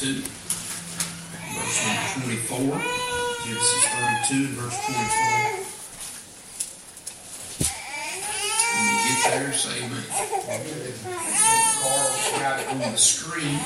32, 0.00 0.22
verse 1.60 1.76
24. 2.24 2.80
Genesis 3.44 3.84
32 4.30 4.46
verse 4.56 4.78
24. 4.86 4.96
When 8.76 8.88
you 8.88 8.96
get 9.04 9.20
there, 9.28 9.52
say 9.52 9.76
amen. 9.84 10.04
Carl 11.82 12.08
got 12.40 12.56
it 12.60 12.66
on 12.68 12.78
the 12.78 12.96
screen. 12.96 13.60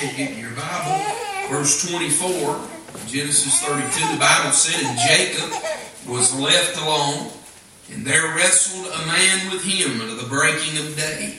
You 0.00 0.08
get 0.16 0.38
your 0.38 0.52
Bible. 0.52 1.04
Verse 1.50 1.86
24, 1.86 2.64
Genesis 3.06 3.60
32, 3.60 4.12
the 4.14 4.18
Bible 4.18 4.52
said, 4.52 4.82
And 4.86 4.98
Jacob 4.98 5.52
was 6.08 6.32
left 6.40 6.78
alone, 6.78 7.30
and 7.92 8.06
there 8.06 8.34
wrestled 8.34 8.86
a 8.86 9.06
man 9.06 9.52
with 9.52 9.64
him 9.64 10.00
unto 10.00 10.16
the 10.16 10.28
breaking 10.28 10.78
of 10.78 10.96
day. 10.96 11.36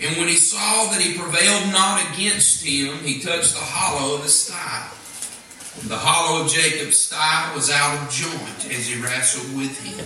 And 0.00 0.16
when 0.16 0.28
he 0.28 0.36
saw 0.36 0.90
that 0.92 1.00
he 1.00 1.18
prevailed 1.18 1.72
not 1.72 1.98
against 2.12 2.64
him, 2.64 2.98
he 3.02 3.20
touched 3.20 3.54
the 3.54 3.60
hollow 3.60 4.14
of 4.14 4.22
his 4.22 4.48
thigh. 4.48 4.86
The 5.86 5.98
hollow 5.98 6.44
of 6.44 6.50
Jacob's 6.50 7.08
thigh 7.08 7.52
was 7.54 7.70
out 7.70 7.98
of 7.98 8.10
joint 8.10 8.66
as 8.70 8.86
he 8.86 9.00
wrestled 9.00 9.56
with 9.56 9.74
him. 9.82 9.98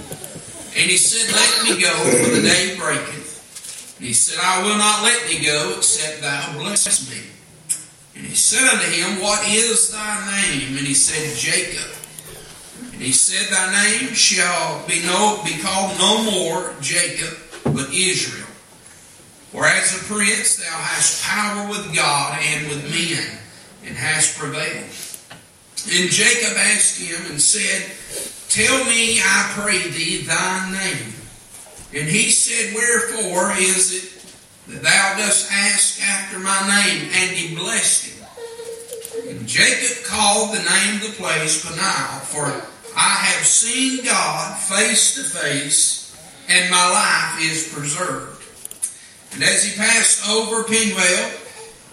And 0.80 0.90
he 0.90 0.96
said, 0.96 1.28
Let 1.32 1.64
me 1.64 1.82
go, 1.82 1.92
for 1.92 2.36
the 2.36 2.42
day 2.42 2.76
breaketh. 2.78 3.96
And 3.98 4.06
he 4.06 4.14
said, 4.14 4.40
I 4.42 4.62
will 4.62 4.76
not 4.76 5.02
let 5.02 5.28
thee 5.28 5.44
go, 5.44 5.74
except 5.76 6.22
thou 6.22 6.58
bless 6.58 7.08
me. 7.10 7.20
And 8.16 8.26
he 8.26 8.34
said 8.34 8.66
unto 8.68 8.88
him, 8.88 9.22
What 9.22 9.46
is 9.48 9.92
thy 9.92 10.42
name? 10.42 10.76
And 10.76 10.86
he 10.86 10.94
said, 10.94 11.36
Jacob. 11.36 11.92
And 12.92 13.02
he 13.02 13.12
said, 13.12 13.52
Thy 13.52 13.72
name 13.72 14.14
shall 14.14 14.86
be 14.86 15.04
no 15.04 15.40
be 15.44 15.60
called 15.60 15.98
no 15.98 16.30
more 16.30 16.74
Jacob, 16.80 17.36
but 17.64 17.92
Israel. 17.92 18.41
For 19.52 19.66
as 19.66 20.00
a 20.00 20.04
prince 20.04 20.56
thou 20.56 20.64
hast 20.64 21.22
power 21.24 21.68
with 21.68 21.94
God 21.94 22.38
and 22.40 22.68
with 22.68 22.90
men, 22.90 23.38
and 23.84 23.94
hast 23.94 24.38
prevailed. 24.38 24.88
And 25.92 26.08
Jacob 26.08 26.56
asked 26.56 26.98
him 26.98 27.20
and 27.30 27.38
said, 27.40 27.84
Tell 28.48 28.82
me, 28.86 29.20
I 29.20 29.52
pray 29.52 29.90
thee, 29.90 30.22
thy 30.22 30.72
name. 30.72 31.12
And 31.92 32.08
he 32.08 32.30
said, 32.30 32.74
Wherefore 32.74 33.52
is 33.58 33.92
it 33.92 34.72
that 34.72 34.82
thou 34.82 35.16
dost 35.18 35.52
ask 35.52 36.00
after 36.00 36.38
my 36.38 36.84
name? 36.84 37.10
And 37.12 37.30
he 37.32 37.54
blessed 37.54 38.06
him. 38.06 38.26
And 39.28 39.46
Jacob 39.46 40.02
called 40.06 40.54
the 40.54 40.62
name 40.62 40.96
of 40.96 41.02
the 41.02 41.16
place 41.18 41.62
Peniel, 41.62 42.20
for 42.24 42.46
I 42.96 43.14
have 43.36 43.44
seen 43.44 44.02
God 44.02 44.58
face 44.58 45.16
to 45.16 45.24
face, 45.24 46.16
and 46.48 46.70
my 46.70 46.88
life 46.88 47.42
is 47.42 47.70
preserved. 47.70 48.31
And 49.34 49.42
as 49.42 49.64
he 49.64 49.76
passed 49.76 50.28
over 50.28 50.64
Penuel, 50.64 51.30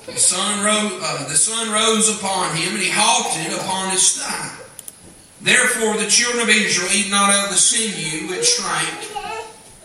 the 0.06 0.18
sun, 0.18 0.66
rose, 0.66 1.00
uh, 1.02 1.28
the 1.30 1.36
sun 1.36 1.72
rose 1.72 2.09
upon 2.09 2.56
him, 2.56 2.73
and 2.73 2.82
he 2.82 2.90
halted 2.92 3.54
upon 3.59 3.92
his 3.92 4.18
thigh. 4.18 4.56
Therefore 5.42 5.95
the 5.95 6.10
children 6.10 6.44
of 6.44 6.50
Israel 6.50 6.90
eat 6.92 7.10
not 7.10 7.34
of 7.34 7.52
the 7.52 7.56
sinew 7.56 8.28
which 8.28 8.45
shrank, 8.45 8.90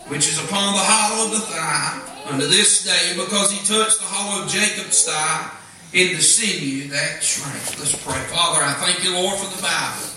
which 0.09 0.27
is 0.27 0.43
upon 0.43 0.73
the 0.73 0.83
hollow 0.83 1.25
of 1.25 1.31
the 1.31 1.39
thigh, 1.39 2.01
unto 2.27 2.47
this 2.47 2.83
day, 2.83 3.15
because 3.15 3.51
he 3.51 3.59
touched 3.65 3.99
the 3.99 4.05
hollow 4.05 4.43
of 4.43 4.49
Jacob's 4.49 5.05
thigh 5.05 5.51
in 5.93 6.15
the 6.15 6.21
sinew 6.21 6.89
that 6.89 7.23
shrank. 7.23 7.79
Let's 7.79 7.95
pray. 8.03 8.19
Father, 8.27 8.61
I 8.61 8.73
thank 8.73 9.03
you, 9.03 9.13
Lord, 9.13 9.39
for 9.39 9.55
the 9.55 9.61
Bible. 9.61 10.11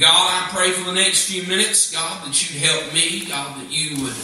God, 0.00 0.08
I 0.32 0.48
pray 0.50 0.70
for 0.70 0.84
the 0.84 0.94
next 0.94 1.28
few 1.28 1.42
minutes, 1.46 1.92
God, 1.92 2.26
that 2.26 2.40
you'd 2.40 2.62
help 2.62 2.94
me, 2.94 3.26
God, 3.26 3.60
that 3.60 3.70
you 3.70 4.02
would 4.02 4.16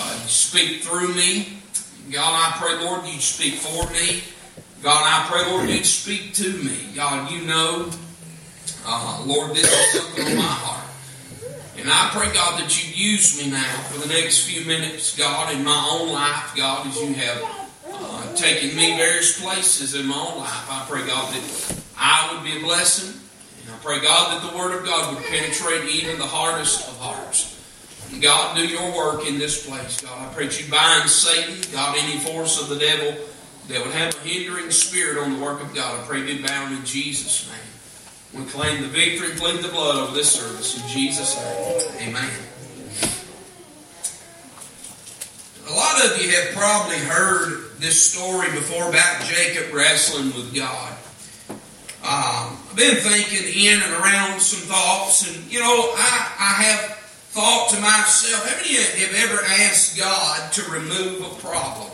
uh, 0.00 0.26
speak 0.26 0.82
through 0.82 1.14
me. 1.14 1.60
God, 2.10 2.54
I 2.54 2.56
pray, 2.58 2.84
Lord, 2.84 3.04
you'd 3.06 3.20
speak 3.20 3.54
for 3.54 3.90
me. 3.92 4.22
God, 4.82 5.02
I 5.04 5.26
pray, 5.28 5.50
Lord, 5.50 5.68
you'd 5.68 5.84
speak 5.84 6.34
to 6.34 6.52
me. 6.62 6.76
God, 6.94 7.30
you 7.30 7.44
know, 7.44 7.90
uh, 8.86 9.22
Lord, 9.26 9.56
this 9.56 9.64
is 9.64 10.00
something 10.00 10.26
on 10.26 10.36
my 10.36 10.42
heart. 10.42 10.86
And 11.76 11.90
I 11.90 12.10
pray, 12.12 12.32
God, 12.32 12.60
that 12.60 12.70
you'd 12.82 12.96
use 12.96 13.42
me 13.42 13.50
now 13.50 13.76
for 13.90 14.06
the 14.06 14.08
next 14.08 14.48
few 14.48 14.64
minutes, 14.64 15.16
God, 15.16 15.52
in 15.54 15.64
my 15.64 15.88
own 15.90 16.12
life, 16.12 16.52
God, 16.56 16.86
as 16.86 17.00
you 17.00 17.12
have 17.14 17.42
uh, 17.92 18.34
taken 18.34 18.76
me 18.76 18.96
various 18.96 19.40
places 19.40 19.94
in 19.94 20.06
my 20.06 20.16
own 20.16 20.38
life. 20.38 20.70
I 20.70 20.86
pray, 20.88 21.06
God, 21.06 21.32
that 21.34 21.82
I 21.98 22.32
would 22.32 22.44
be 22.44 22.56
a 22.56 22.60
blessing. 22.60 23.20
And 23.64 23.74
I 23.74 23.78
pray, 23.78 24.00
God, 24.00 24.40
that 24.40 24.50
the 24.50 24.56
Word 24.56 24.78
of 24.78 24.84
God 24.84 25.14
would 25.14 25.24
penetrate 25.24 25.88
even 25.90 26.18
the 26.18 26.26
hardest 26.26 26.88
of 26.88 26.96
hearts. 26.98 27.55
God, 28.20 28.56
do 28.56 28.66
your 28.66 28.96
work 28.96 29.26
in 29.26 29.38
this 29.38 29.66
place, 29.66 30.00
God. 30.00 30.30
I 30.30 30.32
pray 30.34 30.46
that 30.46 30.62
you 30.62 30.70
bind 30.70 31.08
Satan, 31.08 31.56
God, 31.72 31.96
any 31.98 32.18
force 32.20 32.60
of 32.60 32.68
the 32.68 32.78
devil 32.78 33.16
that 33.68 33.84
would 33.84 33.94
have 33.94 34.14
a 34.14 34.18
hindering 34.20 34.70
spirit 34.70 35.18
on 35.18 35.34
the 35.34 35.44
work 35.44 35.60
of 35.62 35.74
God. 35.74 36.00
I 36.00 36.06
pray 36.06 36.24
be 36.24 36.42
bound 36.42 36.74
in 36.74 36.84
Jesus' 36.84 37.48
name. 37.48 38.42
We 38.42 38.50
claim 38.50 38.82
the 38.82 38.88
victory 38.88 39.30
plead 39.36 39.62
the 39.62 39.68
blood 39.68 39.96
over 39.96 40.14
this 40.14 40.30
service. 40.30 40.80
In 40.80 40.88
Jesus' 40.88 41.36
name, 41.36 42.08
amen. 42.08 42.30
A 45.68 45.74
lot 45.74 46.04
of 46.04 46.22
you 46.22 46.30
have 46.30 46.54
probably 46.54 46.98
heard 46.98 47.72
this 47.78 48.00
story 48.12 48.48
before 48.50 48.88
about 48.88 49.22
Jacob 49.22 49.74
wrestling 49.74 50.26
with 50.26 50.54
God. 50.54 50.92
Um, 52.02 52.56
I've 52.70 52.76
been 52.76 52.96
thinking 52.96 53.66
in 53.66 53.82
and 53.82 53.92
around 53.94 54.40
some 54.40 54.60
thoughts, 54.68 55.26
and 55.26 55.50
you 55.50 55.58
know, 55.58 55.92
I, 55.96 56.32
I 56.38 56.62
have 56.62 56.95
thought 57.36 57.68
to 57.68 57.78
myself, 57.84 58.48
how 58.48 58.56
many 58.56 58.80
of 58.80 58.96
you 58.96 59.12
have 59.12 59.28
ever 59.28 59.44
asked 59.60 59.98
God 59.98 60.52
to 60.56 60.62
remove 60.72 61.20
a 61.20 61.34
problem? 61.44 61.92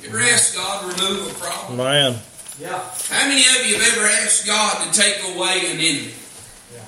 You 0.00 0.08
ever 0.08 0.20
asked 0.20 0.56
God 0.56 0.80
to 0.80 0.86
remove 0.88 1.28
a 1.28 1.34
problem? 1.36 1.76
Man. 1.76 2.16
Yeah. 2.58 2.80
How 3.12 3.28
many 3.28 3.44
of 3.44 3.68
you 3.68 3.76
have 3.76 3.92
ever 3.92 4.06
asked 4.24 4.46
God 4.46 4.88
to 4.88 4.88
take 4.96 5.20
away 5.36 5.68
an 5.68 5.76
enemy? 5.76 6.16
Yeah. 6.72 6.80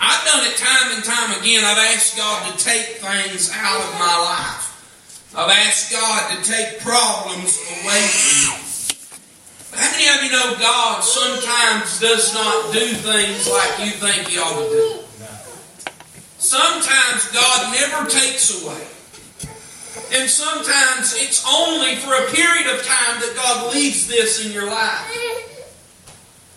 I've 0.00 0.24
done 0.24 0.48
it 0.48 0.56
time 0.56 0.96
and 0.96 1.04
time 1.04 1.38
again. 1.38 1.60
I've 1.60 1.92
asked 1.92 2.16
God 2.16 2.48
to 2.48 2.64
take 2.64 3.04
things 3.04 3.52
out 3.52 3.84
of 3.84 3.92
my 4.00 4.16
life. 4.24 4.64
I've 5.36 5.50
asked 5.50 5.92
God 5.92 6.40
to 6.40 6.50
take 6.50 6.80
problems 6.80 7.60
away 7.84 8.00
from 8.00 8.48
me. 8.48 8.70
How 9.76 9.92
many 9.92 10.08
of 10.08 10.24
you 10.24 10.32
know 10.32 10.56
God 10.58 11.04
sometimes 11.04 12.00
does 12.00 12.32
not 12.32 12.72
do 12.72 12.86
things 12.96 13.46
like 13.46 13.84
you 13.84 13.92
think 13.92 14.26
He 14.26 14.38
ought 14.38 14.56
to 14.56 14.70
do? 14.72 15.09
Sometimes 16.40 17.30
God 17.32 17.72
never 17.74 18.08
takes 18.08 18.64
away. 18.64 18.80
And 20.18 20.28
sometimes 20.28 21.14
it's 21.16 21.44
only 21.46 21.96
for 21.96 22.14
a 22.14 22.30
period 22.32 22.66
of 22.74 22.82
time 22.82 23.20
that 23.20 23.32
God 23.36 23.74
leaves 23.74 24.08
this 24.08 24.44
in 24.44 24.50
your 24.50 24.66
life. 24.66 25.04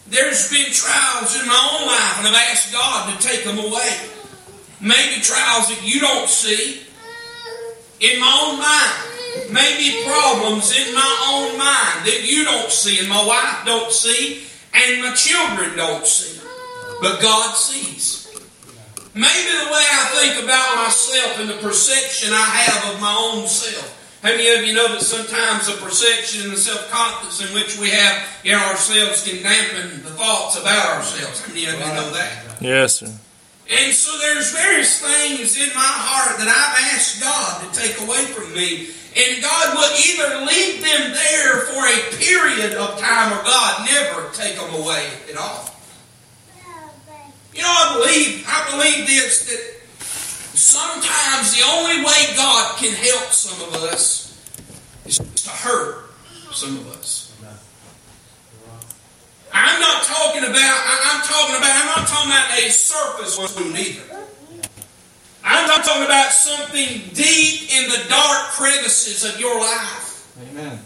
There's 0.07 0.49
been 0.49 0.71
trials 0.71 1.39
in 1.39 1.47
my 1.47 1.69
own 1.73 1.85
life, 1.85 2.17
and 2.19 2.27
I've 2.27 2.49
asked 2.49 2.71
God 2.71 3.13
to 3.13 3.27
take 3.27 3.43
them 3.43 3.59
away. 3.59 3.91
Maybe 4.79 5.21
trials 5.21 5.67
that 5.67 5.81
you 5.83 5.99
don't 5.99 6.29
see 6.29 6.81
in 7.99 8.19
my 8.21 8.47
own 8.47 8.59
mind. 8.59 9.51
Maybe 9.51 10.05
problems 10.05 10.71
in 10.71 10.93
my 10.95 11.27
own 11.27 11.57
mind 11.57 12.07
that 12.07 12.21
you 12.23 12.45
don't 12.45 12.71
see, 12.71 12.99
and 12.99 13.09
my 13.09 13.25
wife 13.25 13.65
don't 13.65 13.91
see, 13.91 14.43
and 14.73 15.01
my 15.01 15.13
children 15.13 15.75
don't 15.75 16.07
see. 16.07 16.39
But 17.01 17.21
God 17.21 17.55
sees. 17.55 18.22
Maybe 19.13 19.51
the 19.51 19.69
way 19.69 19.85
I 19.85 20.03
think 20.17 20.43
about 20.43 20.75
myself 20.75 21.39
and 21.39 21.49
the 21.49 21.61
perception 21.61 22.33
I 22.33 22.65
have 22.65 22.95
of 22.95 23.01
my 23.01 23.13
own 23.13 23.47
self. 23.47 23.99
How 24.23 24.29
many 24.29 24.49
of 24.55 24.65
you 24.65 24.73
know 24.73 24.87
that 24.87 25.01
sometimes 25.01 25.67
the 25.67 25.77
perception 25.83 26.43
and 26.43 26.53
the 26.53 26.57
self 26.57 26.89
confidence 26.89 27.43
in 27.43 27.53
which 27.53 27.77
we 27.77 27.91
have 27.91 28.25
in 28.43 28.55
ourselves 28.55 29.27
can 29.27 29.43
dampen 29.43 30.01
the 30.01 30.09
thoughts 30.11 30.57
about 30.57 30.97
ourselves? 30.97 31.41
How 31.41 31.53
many 31.53 31.65
of 31.65 31.73
you 31.73 31.79
know 31.79 32.09
that? 32.13 32.57
Yes, 32.61 32.95
sir. 32.95 33.11
And 33.69 33.93
so 33.93 34.17
there's 34.17 34.51
various 34.51 34.99
things 34.99 35.57
in 35.57 35.69
my 35.75 35.93
heart 35.93 36.39
that 36.39 36.47
I've 36.47 36.95
asked 36.95 37.21
God 37.21 37.63
to 37.63 37.79
take 37.79 37.99
away 38.01 38.25
from 38.33 38.51
me. 38.53 38.89
And 39.13 39.43
God 39.43 39.77
will 39.77 39.93
either 39.93 40.45
leave 40.45 40.81
them 40.81 41.13
there 41.13 41.69
for 41.69 41.85
a 41.85 41.99
period 42.17 42.73
of 42.73 42.97
time 42.99 43.31
or 43.31 43.43
God 43.43 43.85
never 43.85 44.29
take 44.33 44.55
them 44.55 44.73
away 44.73 45.07
at 45.29 45.37
all. 45.37 45.72
You 47.55 47.61
know, 47.61 47.69
I 47.69 47.97
believe 47.97 48.45
I 48.47 48.71
believe 48.71 49.07
this 49.07 49.45
that 49.45 50.57
sometimes 50.57 51.55
the 51.55 51.63
only 51.65 52.03
way 52.03 52.35
God 52.35 52.77
can 52.77 52.91
help 52.93 53.31
some 53.31 53.67
of 53.67 53.75
us 53.83 54.33
is 55.05 55.17
to 55.17 55.49
hurt 55.49 56.09
some 56.51 56.77
of 56.77 56.87
us. 56.91 57.29
I'm 59.53 59.79
not 59.79 60.03
talking 60.03 60.43
about 60.49 60.77
I'm 61.05 61.21
talking 61.21 61.55
about 61.57 61.69
I'm 61.69 61.85
not 61.85 62.07
talking 62.07 62.31
about 62.31 62.57
a 62.57 62.71
surface 62.71 63.37
wound 63.37 63.77
either. 63.77 64.25
I'm 65.43 65.67
not 65.67 65.85
talking 65.85 66.05
about 66.05 66.31
something 66.31 67.01
deep 67.13 67.69
in 67.71 67.89
the 67.89 68.05
dark 68.09 68.49
crevices 68.53 69.25
of 69.25 69.39
your 69.39 69.59
life. 69.59 70.33
Amen. 70.49 70.79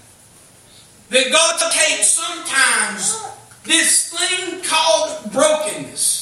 That 1.11 1.31
God 1.31 1.71
takes 1.71 2.09
sometimes 2.09 3.23
this 3.63 4.11
thing 4.11 4.61
called 4.63 5.31
brokenness 5.31 6.16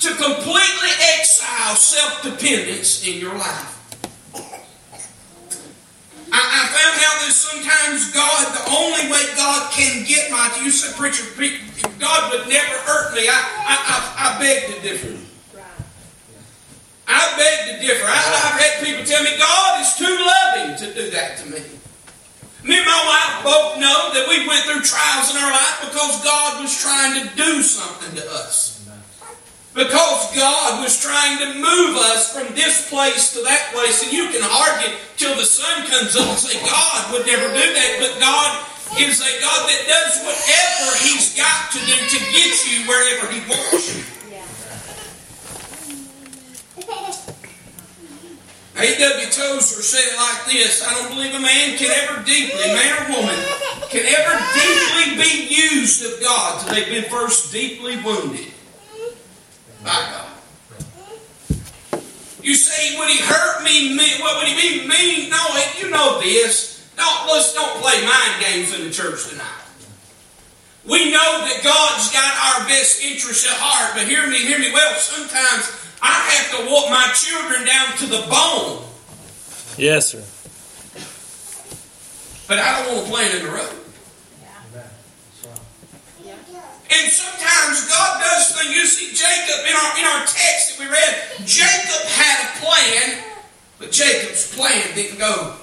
to 0.00 0.08
completely 0.14 0.92
exile 1.18 1.76
self 1.76 2.22
dependence 2.22 3.06
in 3.06 3.20
your 3.20 3.34
life. 3.34 3.72
I, 6.32 6.42
I 6.42 6.62
found 6.68 6.96
out 7.00 7.16
that 7.24 7.32
sometimes 7.32 8.12
God, 8.12 8.52
the 8.52 8.66
only 8.76 9.10
way 9.10 9.24
God 9.36 9.72
can 9.72 10.04
get 10.04 10.30
my. 10.30 10.52
You 10.62 10.70
said, 10.70 10.96
preacher, 10.96 11.24
God 11.98 12.32
would 12.32 12.48
never 12.48 12.76
hurt 12.84 13.14
me. 13.14 13.28
I, 13.28 13.32
I, 13.32 13.76
I, 13.88 13.96
I 14.18 14.38
beg 14.38 14.74
to 14.74 14.80
differ. 14.82 15.16
I 17.08 17.36
beg 17.38 17.74
to 17.80 17.86
differ. 17.86 18.04
I, 18.04 18.16
have 18.16 18.60
had 18.60 18.84
people 18.84 19.04
tell 19.04 19.22
me 19.22 19.38
God 19.38 19.80
is 19.80 19.94
too 19.94 20.04
loving 20.04 20.76
to 20.76 20.94
do 20.94 21.10
that 21.10 21.38
to 21.38 21.46
me. 21.46 21.62
Me 22.64 22.76
and 22.76 22.84
my 22.84 23.02
wife 23.06 23.44
both 23.44 23.78
know 23.78 24.10
that 24.12 24.26
we 24.28 24.46
went 24.46 24.64
through 24.66 24.82
trials 24.82 25.30
in 25.30 25.36
our 25.36 25.52
life 25.52 25.86
because 25.88 26.24
God 26.24 26.60
was 26.60 26.74
trying 26.82 27.22
to 27.22 27.36
do 27.36 27.62
something 27.62 28.16
to 28.16 28.26
us. 28.32 28.75
Because 29.76 30.32
God 30.34 30.80
was 30.80 30.98
trying 30.98 31.36
to 31.36 31.52
move 31.60 32.00
us 32.08 32.32
from 32.32 32.48
this 32.54 32.88
place 32.88 33.36
to 33.36 33.44
that 33.44 33.76
place. 33.76 34.02
And 34.02 34.10
you 34.10 34.32
can 34.32 34.40
argue 34.40 34.96
till 35.20 35.36
the 35.36 35.44
sun 35.44 35.84
comes 35.84 36.16
up 36.16 36.32
and 36.32 36.38
say, 36.38 36.56
God 36.64 37.12
would 37.12 37.26
never 37.26 37.44
do 37.52 37.60
that. 37.60 37.96
But 38.00 38.16
God 38.18 38.64
is 38.96 39.20
a 39.20 39.32
God 39.44 39.68
that 39.68 39.84
does 39.84 40.24
whatever 40.24 40.96
He's 41.04 41.36
got 41.36 41.70
to 41.72 41.78
do 41.84 41.92
to 41.92 42.18
get 42.32 42.56
you 42.64 42.88
wherever 42.88 43.28
He 43.28 43.44
wants 43.44 43.92
you. 43.92 44.02
A.W. 48.76 49.26
Tozer 49.30 49.82
said 49.82 50.04
it 50.04 50.16
like 50.16 50.52
this 50.52 50.86
I 50.86 50.92
don't 50.94 51.08
believe 51.08 51.34
a 51.34 51.40
man 51.40 51.76
can 51.76 51.90
ever 51.90 52.22
deeply, 52.24 52.60
man 52.72 52.92
or 53.04 53.20
woman, 53.20 53.36
can 53.88 54.04
ever 54.04 54.40
deeply 54.56 55.16
be 55.20 55.52
used 55.54 56.04
of 56.04 56.20
God 56.20 56.60
till 56.60 56.74
they've 56.74 56.88
been 56.88 57.10
first 57.10 57.52
deeply 57.52 57.96
wounded 58.02 58.52
by 59.86 59.92
God. 59.92 60.26
You 62.46 62.54
say, 62.54 62.96
would 62.96 63.08
he 63.08 63.18
hurt 63.18 63.64
me? 63.64 63.96
What 64.20 64.36
would 64.38 64.46
he 64.46 64.54
be 64.54 64.86
mean? 64.86 65.30
No, 65.30 65.44
you 65.82 65.90
know 65.90 66.20
this. 66.20 66.88
Don't, 66.96 67.26
let's 67.26 67.52
don't 67.52 67.82
play 67.82 68.00
mind 68.06 68.40
games 68.40 68.72
in 68.72 68.86
the 68.86 68.92
church 68.92 69.28
tonight. 69.28 69.66
We 70.86 71.10
know 71.10 71.42
that 71.42 71.60
God's 71.64 72.12
got 72.12 72.30
our 72.46 72.68
best 72.68 73.02
interests 73.02 73.50
at 73.50 73.58
heart, 73.58 73.96
but 73.96 74.06
hear 74.06 74.28
me, 74.28 74.46
hear 74.46 74.60
me 74.60 74.72
well. 74.72 74.94
Sometimes 74.94 75.74
I 76.00 76.12
have 76.12 76.60
to 76.60 76.70
walk 76.70 76.88
my 76.88 77.10
children 77.14 77.66
down 77.66 77.96
to 77.98 78.06
the 78.06 78.22
bone. 78.30 78.86
Yes, 79.76 80.10
sir. 80.10 80.22
But 82.46 82.60
I 82.60 82.78
don't 82.78 82.94
want 82.94 83.06
to 83.06 83.12
play 83.12 83.40
in 83.40 83.44
the 83.44 83.50
road. 83.50 83.85
And 86.88 87.10
sometimes 87.10 87.88
God 87.88 88.20
does 88.20 88.54
things. 88.54 88.74
You 88.74 88.86
see, 88.86 89.10
Jacob 89.14 89.66
in 89.66 89.74
our 89.74 89.90
in 89.98 90.04
our 90.04 90.22
text 90.26 90.70
that 90.70 90.78
we 90.78 90.86
read, 90.86 91.46
Jacob 91.46 92.02
had 92.14 92.36
a 92.46 92.64
plan, 92.64 93.24
but 93.78 93.90
Jacob's 93.90 94.54
plan 94.54 94.94
didn't 94.94 95.18
go 95.18 95.56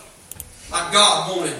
like 0.71 0.91
God 0.91 1.37
wanted. 1.37 1.55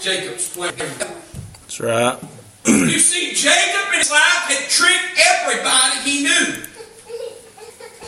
Jacob's 0.00 0.48
plan. 0.48 0.74
That's 0.76 1.80
right. 1.80 2.18
you 2.66 2.98
see, 2.98 3.34
Jacob 3.34 3.92
in 3.92 3.98
his 3.98 4.10
life 4.10 4.46
had 4.48 4.68
tricked 4.70 5.18
everybody 5.18 5.96
he 6.08 6.22
knew. 6.22 6.62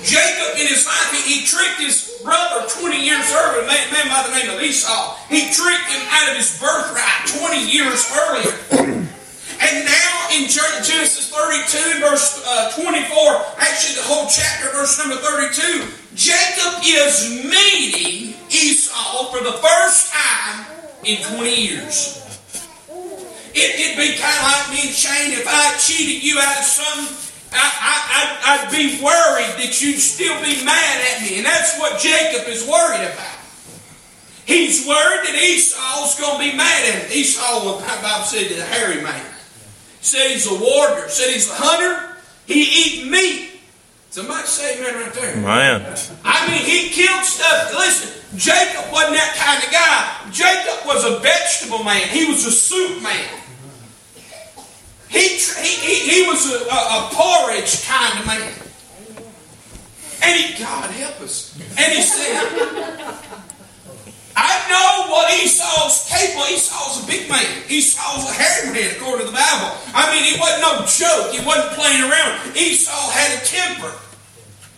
Jacob 0.03 0.55
in 0.61 0.67
his 0.67 0.87
life, 0.87 1.11
he, 1.11 1.41
he 1.41 1.47
tricked 1.47 1.81
his 1.81 2.21
brother 2.23 2.67
20 2.69 3.05
years 3.05 3.27
earlier, 3.35 3.65
a 3.65 3.67
man, 3.67 3.93
man 3.93 4.07
by 4.07 4.23
the 4.29 4.35
name 4.35 4.51
of 4.55 4.63
Esau. 4.63 5.17
He 5.29 5.51
tricked 5.51 5.91
him 5.91 6.03
out 6.11 6.31
of 6.31 6.37
his 6.37 6.55
birthright 6.61 7.27
20 7.27 7.67
years 7.67 8.07
earlier. 8.15 8.55
And 9.59 9.85
now 9.85 10.18
in 10.33 10.49
Genesis 10.49 11.31
32, 11.31 12.01
verse 12.01 12.43
uh, 12.47 12.73
24, 12.73 12.93
actually 13.59 13.97
the 13.97 14.07
whole 14.07 14.29
chapter, 14.29 14.71
verse 14.73 14.99
number 14.99 15.17
32, 15.17 15.89
Jacob 16.15 16.81
is 16.85 17.45
meeting 17.45 18.35
Esau 18.51 19.31
for 19.33 19.43
the 19.43 19.53
first 19.53 20.13
time 20.13 20.67
in 21.05 21.23
20 21.37 21.55
years. 21.55 22.25
It, 23.55 23.97
would 23.97 24.03
be 24.03 24.15
kind 24.21 24.37
of 24.37 24.45
like 24.45 24.71
me 24.71 24.89
and 24.89 24.95
Shane 24.95 25.33
if 25.33 25.47
I 25.49 25.77
cheated 25.79 26.23
you 26.23 26.39
out 26.39 26.59
of 26.59 26.65
something. 26.65 27.17
I, 27.51 28.61
would 28.63 28.71
be 28.71 29.03
worried 29.03 29.57
that 29.57 29.81
you'd 29.81 29.99
still 29.99 30.37
be 30.45 30.63
mad 30.65 31.01
at 31.15 31.23
me. 31.23 31.39
And 31.39 31.47
that's 31.47 31.79
what 31.79 31.99
Jacob 31.99 32.47
is 32.47 32.69
worried 32.69 33.05
about. 33.09 33.39
He's 34.45 34.87
worried 34.87 35.27
that 35.27 35.35
Esau's 35.35 36.15
going 36.21 36.39
to 36.39 36.53
be 36.53 36.57
mad 36.57 36.95
at 36.95 37.03
him. 37.03 37.13
Esau, 37.13 37.79
the 37.79 37.85
Bible 38.03 38.25
said, 38.25 38.53
is 38.53 38.59
a 38.59 38.65
hairy 38.65 39.03
man 39.03 39.25
said 40.01 40.31
he's 40.31 40.47
a 40.47 40.55
warrior, 40.55 41.09
said 41.09 41.33
he's 41.33 41.51
a 41.51 41.55
hunter, 41.55 42.17
he 42.47 42.63
eat 42.63 43.11
meat. 43.11 43.61
Somebody 44.11 44.47
say 44.47 44.79
amen 44.79 44.95
right 44.95 45.13
there. 45.13 45.37
Man. 45.37 45.97
I 46.25 46.49
mean, 46.49 46.65
he 46.65 46.89
killed 46.89 47.25
stuff. 47.25 47.73
Listen, 47.75 48.39
Jacob 48.39 48.91
wasn't 48.91 49.15
that 49.15 49.37
kind 49.37 49.63
of 49.63 49.71
guy. 49.71 50.31
Jacob 50.33 50.87
was 50.87 51.05
a 51.05 51.21
vegetable 51.21 51.85
man. 51.85 52.09
He 52.09 52.27
was 52.27 52.47
a 52.47 52.51
soup 52.51 53.03
man. 53.03 53.29
He, 55.09 55.39
he, 55.39 56.23
he, 56.23 56.29
was 56.29 56.51
a, 56.53 56.69
a, 56.69 56.79
a 56.99 57.11
porridge 57.13 57.85
kind 57.85 58.19
of 58.21 58.27
man. 58.27 58.53
And 60.23 60.41
he, 60.41 60.63
God 60.63 60.91
help 60.91 61.21
us. 61.21 61.57
And 61.79 61.93
he 61.93 62.03
said, 62.03 62.35
I 64.39 64.55
know 64.71 65.11
what 65.11 65.35
Esau's 65.35 66.07
capable. 66.07 66.47
Esau's 66.47 67.03
a 67.03 67.07
big 67.11 67.29
man. 67.29 67.43
Esau's 67.67 68.23
a 68.23 68.33
hairy 68.33 68.71
man, 68.71 68.95
according 68.95 69.27
to 69.27 69.33
the 69.33 69.35
Bible. 69.35 69.75
I 69.91 70.15
mean, 70.15 70.23
he 70.23 70.39
wasn't 70.39 70.63
no 70.63 70.87
joke. 70.87 71.35
He 71.35 71.43
wasn't 71.43 71.75
playing 71.75 72.07
around. 72.07 72.55
Esau 72.55 73.11
had 73.11 73.35
a 73.35 73.41
temper. 73.43 73.91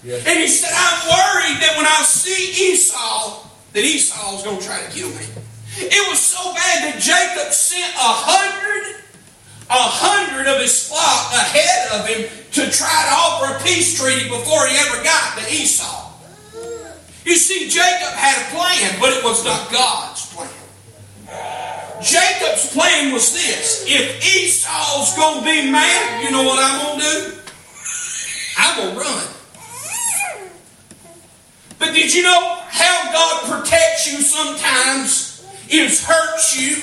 Yes. 0.02 0.24
And 0.24 0.40
he 0.40 0.48
said, 0.48 0.72
I'm 0.72 1.12
worried 1.12 1.60
that 1.60 1.76
when 1.76 1.84
I 1.84 2.00
see 2.08 2.72
Esau, 2.72 3.44
that 3.76 3.84
Esau's 3.84 4.42
going 4.42 4.58
to 4.58 4.64
try 4.64 4.80
to 4.80 4.90
kill 4.90 5.10
me. 5.10 5.28
It 5.76 6.08
was 6.08 6.18
so 6.18 6.40
bad 6.56 6.88
that 6.88 6.96
Jacob 6.96 7.52
sent 7.52 7.92
a 7.94 8.12
hundred, 8.16 8.96
a 9.68 9.84
hundred 9.92 10.48
of 10.48 10.58
his 10.60 10.88
flock 10.88 11.36
ahead 11.36 12.00
of 12.00 12.08
him 12.08 12.24
to 12.56 12.62
try 12.72 12.88
to 12.88 13.12
offer 13.12 13.56
a 13.56 13.60
peace 13.62 14.00
treaty 14.00 14.24
before 14.24 14.66
he 14.66 14.76
ever 14.76 15.04
got 15.04 15.36
to 15.38 15.52
Esau. 15.52 16.09
You 17.24 17.36
see, 17.36 17.68
Jacob 17.68 18.14
had 18.14 18.40
a 18.40 18.56
plan, 18.56 19.00
but 19.00 19.12
it 19.12 19.22
was 19.22 19.44
not 19.44 19.70
God's 19.70 20.32
plan. 20.34 20.50
Jacob's 22.02 22.72
plan 22.72 23.12
was 23.12 23.32
this 23.32 23.84
if 23.86 24.24
Esau's 24.24 25.14
going 25.16 25.40
to 25.40 25.44
be 25.44 25.70
mad, 25.70 26.24
you 26.24 26.30
know 26.30 26.42
what 26.42 26.58
I'm 26.58 26.86
going 26.86 27.00
to 27.00 27.04
do? 27.04 27.38
I'm 28.56 28.76
going 28.76 28.94
to 28.94 29.00
run. 29.00 29.26
But 31.78 31.94
did 31.94 32.14
you 32.14 32.22
know 32.22 32.58
how 32.68 33.12
God 33.12 33.62
protects 33.62 34.10
you 34.10 34.20
sometimes 34.20 35.46
is 35.68 36.04
hurts 36.04 36.56
you 36.58 36.76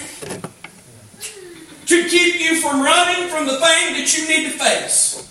to 1.86 2.10
keep 2.10 2.40
you 2.40 2.62
from 2.62 2.82
running 2.82 3.30
from 3.30 3.46
the 3.46 3.54
thing 3.54 3.94
that 3.94 4.18
you 4.18 4.28
need 4.28 4.52
to 4.52 4.58
face? 4.58 5.24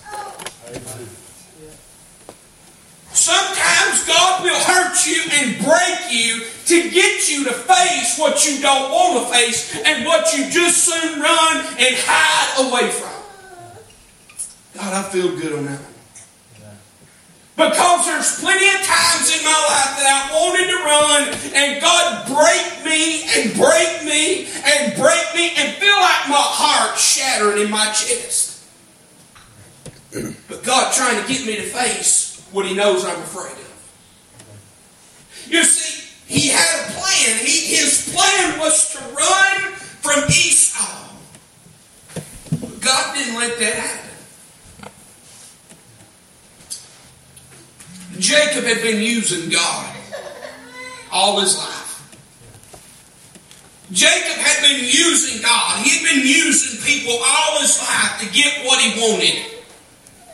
Sometimes 3.16 4.06
God 4.06 4.44
will 4.44 4.60
hurt 4.60 5.06
you 5.06 5.22
and 5.32 5.56
break 5.64 6.12
you 6.12 6.44
to 6.66 6.90
get 6.90 7.30
you 7.30 7.44
to 7.44 7.52
face 7.52 8.18
what 8.18 8.44
you 8.44 8.60
don't 8.60 8.92
want 8.92 9.26
to 9.26 9.32
face 9.32 9.74
and 9.86 10.04
what 10.04 10.36
you 10.36 10.50
just 10.50 10.84
soon 10.84 11.18
run 11.18 11.56
and 11.56 11.96
hide 11.96 12.68
away 12.68 12.90
from. 12.90 13.16
God, 14.74 14.92
I 14.92 15.02
feel 15.08 15.34
good 15.34 15.54
on 15.54 15.64
that 15.64 15.80
one. 15.80 15.92
Because 17.56 18.04
there's 18.04 18.38
plenty 18.38 18.68
of 18.68 18.84
times 18.84 19.32
in 19.34 19.42
my 19.42 19.60
life 19.64 19.96
that 19.96 20.12
I 20.12 20.34
wanted 20.36 20.68
to 20.68 20.78
run 20.84 21.22
and 21.56 21.80
God 21.80 22.26
break 22.28 22.84
me 22.84 23.24
and 23.32 23.56
break 23.56 24.04
me 24.04 24.44
and 24.62 24.94
break 24.94 25.24
me 25.34 25.56
and 25.56 25.74
feel 25.76 25.96
like 25.96 26.28
my 26.28 26.36
heart 26.36 26.98
shattering 26.98 27.64
in 27.64 27.70
my 27.70 27.86
chest. 27.86 28.62
But 30.48 30.64
God 30.64 30.92
trying 30.92 31.20
to 31.20 31.26
get 31.26 31.46
me 31.46 31.56
to 31.56 31.62
face 31.62 32.35
what 32.56 32.64
he 32.64 32.74
knows 32.74 33.04
I'm 33.04 33.20
afraid 33.20 33.52
of. 33.52 33.66
You 35.46 35.62
see, 35.62 36.08
he 36.26 36.48
had 36.48 36.88
a 36.88 36.92
plan. 36.94 37.36
He, 37.44 37.76
his 37.76 38.10
plan 38.14 38.58
was 38.58 38.94
to 38.94 38.98
run 39.14 39.72
from 40.00 40.24
Esau. 40.30 41.10
But 42.58 42.80
God 42.80 43.14
didn't 43.14 43.34
let 43.34 43.58
that 43.58 43.74
happen. 43.74 44.90
Jacob 48.18 48.64
had 48.64 48.80
been 48.80 49.02
using 49.02 49.50
God 49.50 49.94
all 51.12 51.38
his 51.40 51.58
life. 51.58 51.84
Jacob 53.92 54.38
had 54.38 54.62
been 54.62 54.82
using 54.82 55.42
God. 55.42 55.84
He 55.84 55.98
had 55.98 56.16
been 56.16 56.26
using 56.26 56.82
people 56.82 57.18
all 57.22 57.60
his 57.60 57.78
life 57.78 58.18
to 58.20 58.26
get 58.32 58.64
what 58.64 58.80
he 58.80 58.98
wanted. 58.98 59.55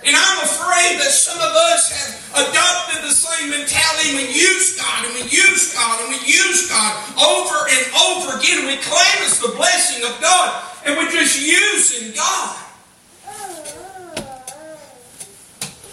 And 0.05 0.17
I'm 0.17 0.39
afraid 0.43 0.99
that 0.99 1.15
some 1.15 1.39
of 1.39 1.55
us 1.55 1.95
have 1.95 2.49
adopted 2.49 3.07
the 3.07 3.15
same 3.15 3.51
mentality. 3.51 4.19
We 4.19 4.35
use 4.35 4.75
God 4.77 5.07
and 5.07 5.15
we 5.15 5.23
use 5.31 5.73
God 5.75 6.01
and 6.03 6.11
we 6.11 6.19
use 6.27 6.69
God 6.69 6.91
over 7.15 7.59
and 7.71 7.83
over 8.11 8.39
again. 8.39 8.67
We 8.67 8.83
claim 8.83 9.17
it's 9.23 9.39
the 9.39 9.55
blessing 9.55 10.03
of 10.03 10.21
God 10.21 10.63
and 10.85 10.97
we're 10.97 11.11
just 11.11 11.39
using 11.39 12.15
God. 12.15 12.59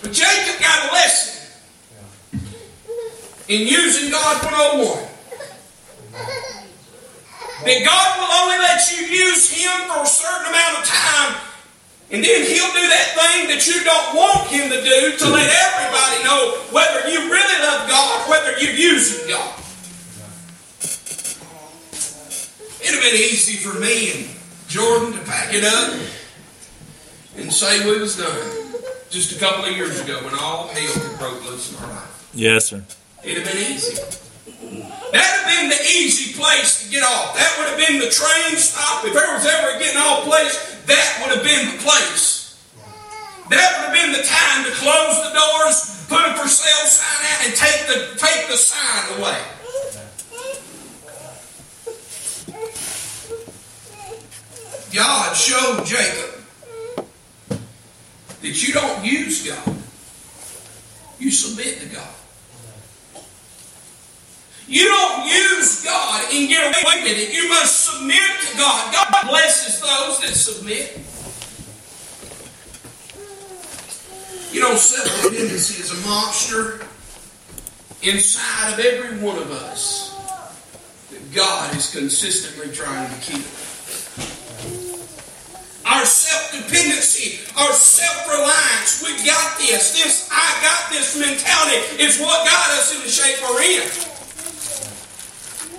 But 0.01 0.11
Jacob 0.11 0.59
got 0.59 0.89
a 0.89 0.93
lesson 0.93 1.39
in 3.49 3.67
using 3.67 4.11
God 4.11 4.43
101. 4.45 5.09
That 7.65 7.83
God 7.83 8.07
will 8.17 8.31
only 8.41 8.57
let 8.57 8.79
you 8.93 9.05
use 9.05 9.51
Him 9.51 9.89
for 9.89 10.01
a 10.01 10.07
certain 10.07 10.47
amount 10.47 10.77
of 10.79 10.85
time, 10.85 11.35
and 12.11 12.23
then 12.23 12.41
He'll 12.45 12.73
do 12.73 12.85
that 12.89 13.07
thing 13.13 13.47
that 13.49 13.61
you 13.67 13.83
don't 13.83 14.15
want 14.15 14.47
Him 14.49 14.69
to 14.69 14.81
do 14.81 15.17
to 15.17 15.29
let 15.29 15.49
everybody 15.49 16.23
know 16.23 16.57
whether 16.71 17.09
you 17.09 17.29
really 17.29 17.59
love 17.61 17.89
God, 17.89 18.29
whether 18.29 18.57
you're 18.59 18.73
using 18.73 19.27
God. 19.29 19.55
It'd 22.81 22.95
have 22.95 23.03
been 23.03 23.19
easy 23.21 23.57
for 23.57 23.79
me 23.79 24.11
and 24.11 24.29
Jordan 24.67 25.13
to 25.13 25.19
pack 25.25 25.53
it 25.53 25.63
up 25.63 25.93
and 27.37 27.51
say 27.53 27.85
we 27.85 27.99
was 27.99 28.17
done 28.17 28.73
just 29.09 29.35
a 29.35 29.39
couple 29.39 29.65
of 29.65 29.75
years 29.75 29.99
ago 29.99 30.19
when 30.23 30.33
all 30.35 30.67
hell 30.67 31.17
broke 31.17 31.43
loose 31.45 31.71
in 31.71 31.83
our 31.83 31.89
life. 31.91 32.29
Yes, 32.33 32.67
sir. 32.67 32.83
It'd 33.23 33.43
have 33.43 33.53
been 33.53 33.73
easy. 33.73 34.01
That'd 34.69 35.21
have 35.21 35.47
been 35.49 35.69
the 35.69 35.81
easy 35.81 36.37
place 36.37 36.83
to 36.83 36.91
get 36.91 37.03
off. 37.03 37.35
That 37.35 37.49
would 37.57 37.69
have 37.69 37.79
been 37.87 37.99
the 37.99 38.11
train 38.13 38.57
stop. 38.57 39.03
If 39.05 39.13
there 39.13 39.33
was 39.33 39.45
ever 39.45 39.75
a 39.75 39.79
getting 39.79 39.97
off 39.97 40.25
place, 40.25 40.53
that 40.85 41.09
would 41.21 41.35
have 41.35 41.43
been 41.43 41.75
the 41.75 41.81
place. 41.81 42.55
That 43.49 43.65
would 43.77 43.85
have 43.89 43.93
been 43.93 44.11
the 44.13 44.21
time 44.21 44.65
to 44.65 44.71
close 44.77 45.17
the 45.25 45.33
doors, 45.33 46.05
put 46.07 46.21
a 46.21 46.37
for 46.37 46.47
sale 46.47 46.85
sign 46.85 47.25
out, 47.25 47.45
and 47.47 47.55
take 47.55 47.87
the 47.87 48.19
take 48.19 48.47
the 48.47 48.57
sign 48.57 49.17
away. 49.17 49.41
God 54.93 55.35
showed 55.35 55.85
Jacob 55.85 56.43
that 58.41 58.67
you 58.67 58.73
don't 58.73 59.05
use 59.05 59.47
God. 59.47 59.75
You 61.19 61.31
submit 61.31 61.79
to 61.81 61.85
God. 61.87 62.18
You 64.69 64.85
don't 64.85 65.25
use 65.25 65.83
God 65.83 66.31
and 66.31 66.47
get 66.47 66.61
away 66.61 67.01
with 67.01 67.17
it. 67.17 67.33
You 67.33 67.49
must 67.49 67.89
submit 67.89 68.21
to 68.21 68.57
God. 68.57 68.93
God 68.93 69.27
blesses 69.27 69.81
those 69.81 70.21
that 70.21 70.35
submit. 70.35 70.93
You 74.53 74.61
know, 74.61 74.75
self-dependency 74.75 75.81
is 75.81 75.91
a 75.91 76.07
monster 76.07 76.85
inside 78.03 78.73
of 78.73 78.79
every 78.79 79.17
one 79.17 79.39
of 79.39 79.49
us 79.49 80.15
that 81.09 81.33
God 81.33 81.75
is 81.75 81.91
consistently 81.91 82.71
trying 82.71 83.09
to 83.09 83.21
keep. 83.21 83.45
Our 85.83 86.05
self-dependency, 86.05 87.39
our 87.57 87.73
self-reliance, 87.73 89.01
we 89.01 89.17
got 89.25 89.57
this. 89.57 89.93
This 89.97 90.29
I 90.31 90.61
got 90.61 90.91
this 90.91 91.17
mentality 91.19 92.03
is 92.03 92.19
what 92.19 92.45
got 92.45 92.69
us 92.77 92.95
in 92.95 93.01
the 93.01 93.09
shape 93.09 93.41
we're 93.49 93.63
in. 93.63 94.08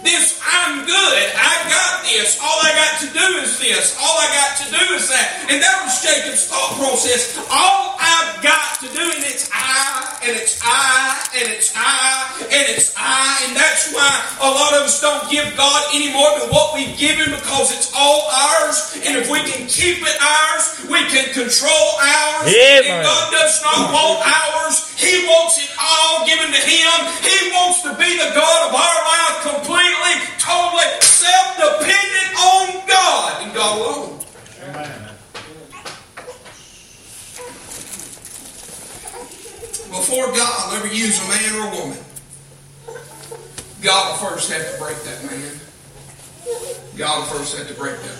This, 0.02 0.40
I'm 0.40 0.86
good. 0.88 1.24
I 1.36 1.52
got 1.68 2.08
this. 2.08 2.40
All 2.40 2.56
I 2.64 2.72
got 2.72 3.00
to 3.04 3.08
do 3.12 3.26
is 3.44 3.60
this. 3.60 3.92
All 4.00 4.16
I 4.16 4.28
got 4.32 4.52
to 4.64 4.66
do 4.72 4.84
is 4.96 5.12
that. 5.12 5.44
And 5.52 5.60
that 5.60 5.76
was 5.84 6.00
Jacob's 6.00 6.48
thought 6.48 6.72
process. 6.80 7.36
All 7.52 8.00
I've 8.00 8.40
got 8.40 8.80
to 8.80 8.88
do, 8.88 9.04
and 9.04 9.24
it's 9.28 9.52
I, 9.52 10.16
and 10.24 10.32
it's 10.32 10.56
I, 10.64 11.20
and 11.36 11.46
it's 11.52 11.76
I, 11.76 12.48
and 12.48 12.64
it's 12.72 12.96
I. 12.96 13.44
And 13.44 13.52
that's 13.52 13.92
why 13.92 14.08
a 14.40 14.48
lot 14.48 14.72
of 14.80 14.88
us 14.88 15.00
don't 15.04 15.28
give 15.28 15.52
God 15.56 15.84
any 15.92 16.08
more 16.12 16.32
than 16.40 16.48
what 16.48 16.72
we 16.72 16.96
give 16.96 17.20
Him 17.20 17.36
because 17.36 17.68
it's 17.76 17.92
all 17.92 18.24
ours. 18.32 18.96
And 19.04 19.20
if 19.20 19.28
we 19.28 19.44
can 19.44 19.68
keep 19.68 20.00
it 20.00 20.16
ours, 20.16 20.80
we 20.88 21.04
can 21.12 21.28
control 21.36 21.88
ours. 22.00 22.48
Yeah, 22.48 22.88
and 22.88 23.04
God 23.04 23.32
does 23.36 23.60
not 23.60 23.92
want 23.92 24.24
ours. 24.24 24.89
He 25.00 25.24
wants 25.26 25.56
it 25.58 25.70
all 25.80 26.26
given 26.26 26.52
to 26.52 26.60
Him. 26.60 26.92
He 27.24 27.50
wants 27.56 27.82
to 27.82 27.96
be 27.96 28.16
the 28.20 28.30
God 28.36 28.68
of 28.68 28.74
our 28.76 29.00
life 29.08 29.36
completely 29.48 30.14
totally 30.38 30.84
self-dependent 31.00 32.30
on 32.36 32.86
God 32.86 33.42
and 33.42 33.54
God 33.54 33.80
alone. 33.80 34.18
Before 39.90 40.26
God 40.36 40.70
will 40.70 40.76
ever 40.78 40.94
use 40.94 41.18
a 41.24 41.28
man 41.28 41.54
or 41.54 41.66
a 41.66 41.70
woman, 41.80 41.98
God 43.82 44.10
will 44.10 44.30
first 44.30 44.52
have 44.52 44.72
to 44.72 44.78
break 44.78 44.98
that 45.02 45.24
man. 45.24 45.60
God 46.96 47.18
will 47.18 47.38
first 47.38 47.56
have 47.56 47.68
to 47.68 47.74
break 47.74 47.96
that. 47.96 48.18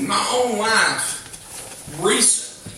My 0.00 0.24
own 0.32 0.58
life, 0.58 1.27
recently, 2.00 2.72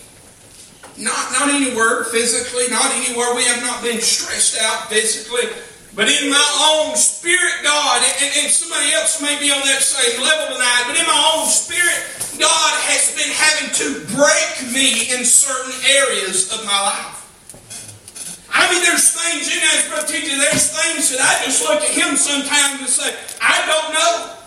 not, 0.97 1.31
not 1.33 1.49
anywhere 1.49 2.03
physically, 2.05 2.69
not 2.69 2.85
anywhere 2.93 3.35
we 3.35 3.43
have 3.45 3.61
not 3.61 3.81
been 3.81 3.99
stressed 4.01 4.59
out 4.61 4.89
physically, 4.89 5.49
but 5.93 6.07
in 6.07 6.29
my 6.29 6.47
own 6.71 6.95
spirit, 6.95 7.63
God, 7.63 7.99
and, 8.21 8.31
and 8.43 8.47
somebody 8.47 8.93
else 8.93 9.21
may 9.21 9.37
be 9.39 9.51
on 9.51 9.59
that 9.67 9.83
same 9.83 10.21
level 10.23 10.55
tonight, 10.55 10.83
but 10.87 10.95
in 10.95 11.03
my 11.03 11.21
own 11.35 11.47
spirit, 11.47 11.99
God 12.39 12.73
has 12.87 13.11
been 13.11 13.31
having 13.35 13.69
to 13.75 13.87
break 14.15 14.71
me 14.71 15.11
in 15.11 15.25
certain 15.25 15.75
areas 15.83 16.47
of 16.53 16.63
my 16.63 16.79
life. 16.79 17.21
I 18.53 18.71
mean, 18.71 18.83
there's 18.83 19.11
things 19.11 19.51
you 19.51 19.59
in 19.59 19.67
as 19.67 19.87
Brother 19.87 20.07
teacher, 20.07 20.35
there's 20.35 20.71
things 20.71 21.11
that 21.11 21.19
I 21.19 21.43
just 21.43 21.63
look 21.63 21.83
at 21.83 21.91
him 21.91 22.15
sometimes 22.15 22.79
and 22.79 22.89
say, 22.89 23.11
I 23.41 23.59
don't 23.67 23.91
know. 23.91 24.37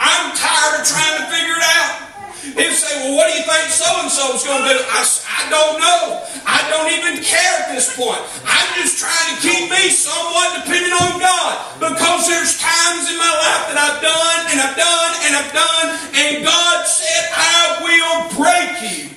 I'm 0.00 0.36
tired 0.36 0.80
of 0.80 0.86
trying 0.88 1.20
to 1.20 1.24
figure 1.32 1.56
it 1.56 1.64
out. 1.64 2.05
He'd 2.54 2.76
say, 2.76 2.94
Well, 3.02 3.18
what 3.18 3.26
do 3.26 3.34
you 3.34 3.42
think 3.42 3.66
so 3.74 3.88
and 3.98 4.10
so 4.10 4.30
is 4.36 4.46
going 4.46 4.62
to 4.62 4.68
do? 4.70 4.78
I, 4.78 5.02
I 5.02 5.42
don't 5.50 5.82
know. 5.82 6.22
I 6.46 6.62
don't 6.70 6.90
even 6.94 7.18
care 7.24 7.66
at 7.66 7.74
this 7.74 7.90
point. 7.98 8.22
I'm 8.46 8.70
just 8.78 9.02
trying 9.02 9.34
to 9.34 9.36
keep 9.42 9.66
me 9.66 9.90
somewhat 9.90 10.62
dependent 10.62 10.94
on 10.94 11.18
God 11.18 11.54
because 11.82 12.30
there's 12.30 12.54
times 12.62 13.10
in 13.10 13.18
my 13.18 13.32
life 13.34 13.62
that 13.74 13.78
I've 13.78 13.98
done 13.98 14.40
and 14.54 14.58
I've 14.62 14.78
done 14.78 15.12
and 15.26 15.32
I've 15.34 15.52
done, 15.52 15.86
and 16.14 16.44
God 16.44 16.86
said, 16.86 17.22
I 17.34 17.82
will 17.82 18.18
break 18.38 18.70
you. 18.86 19.10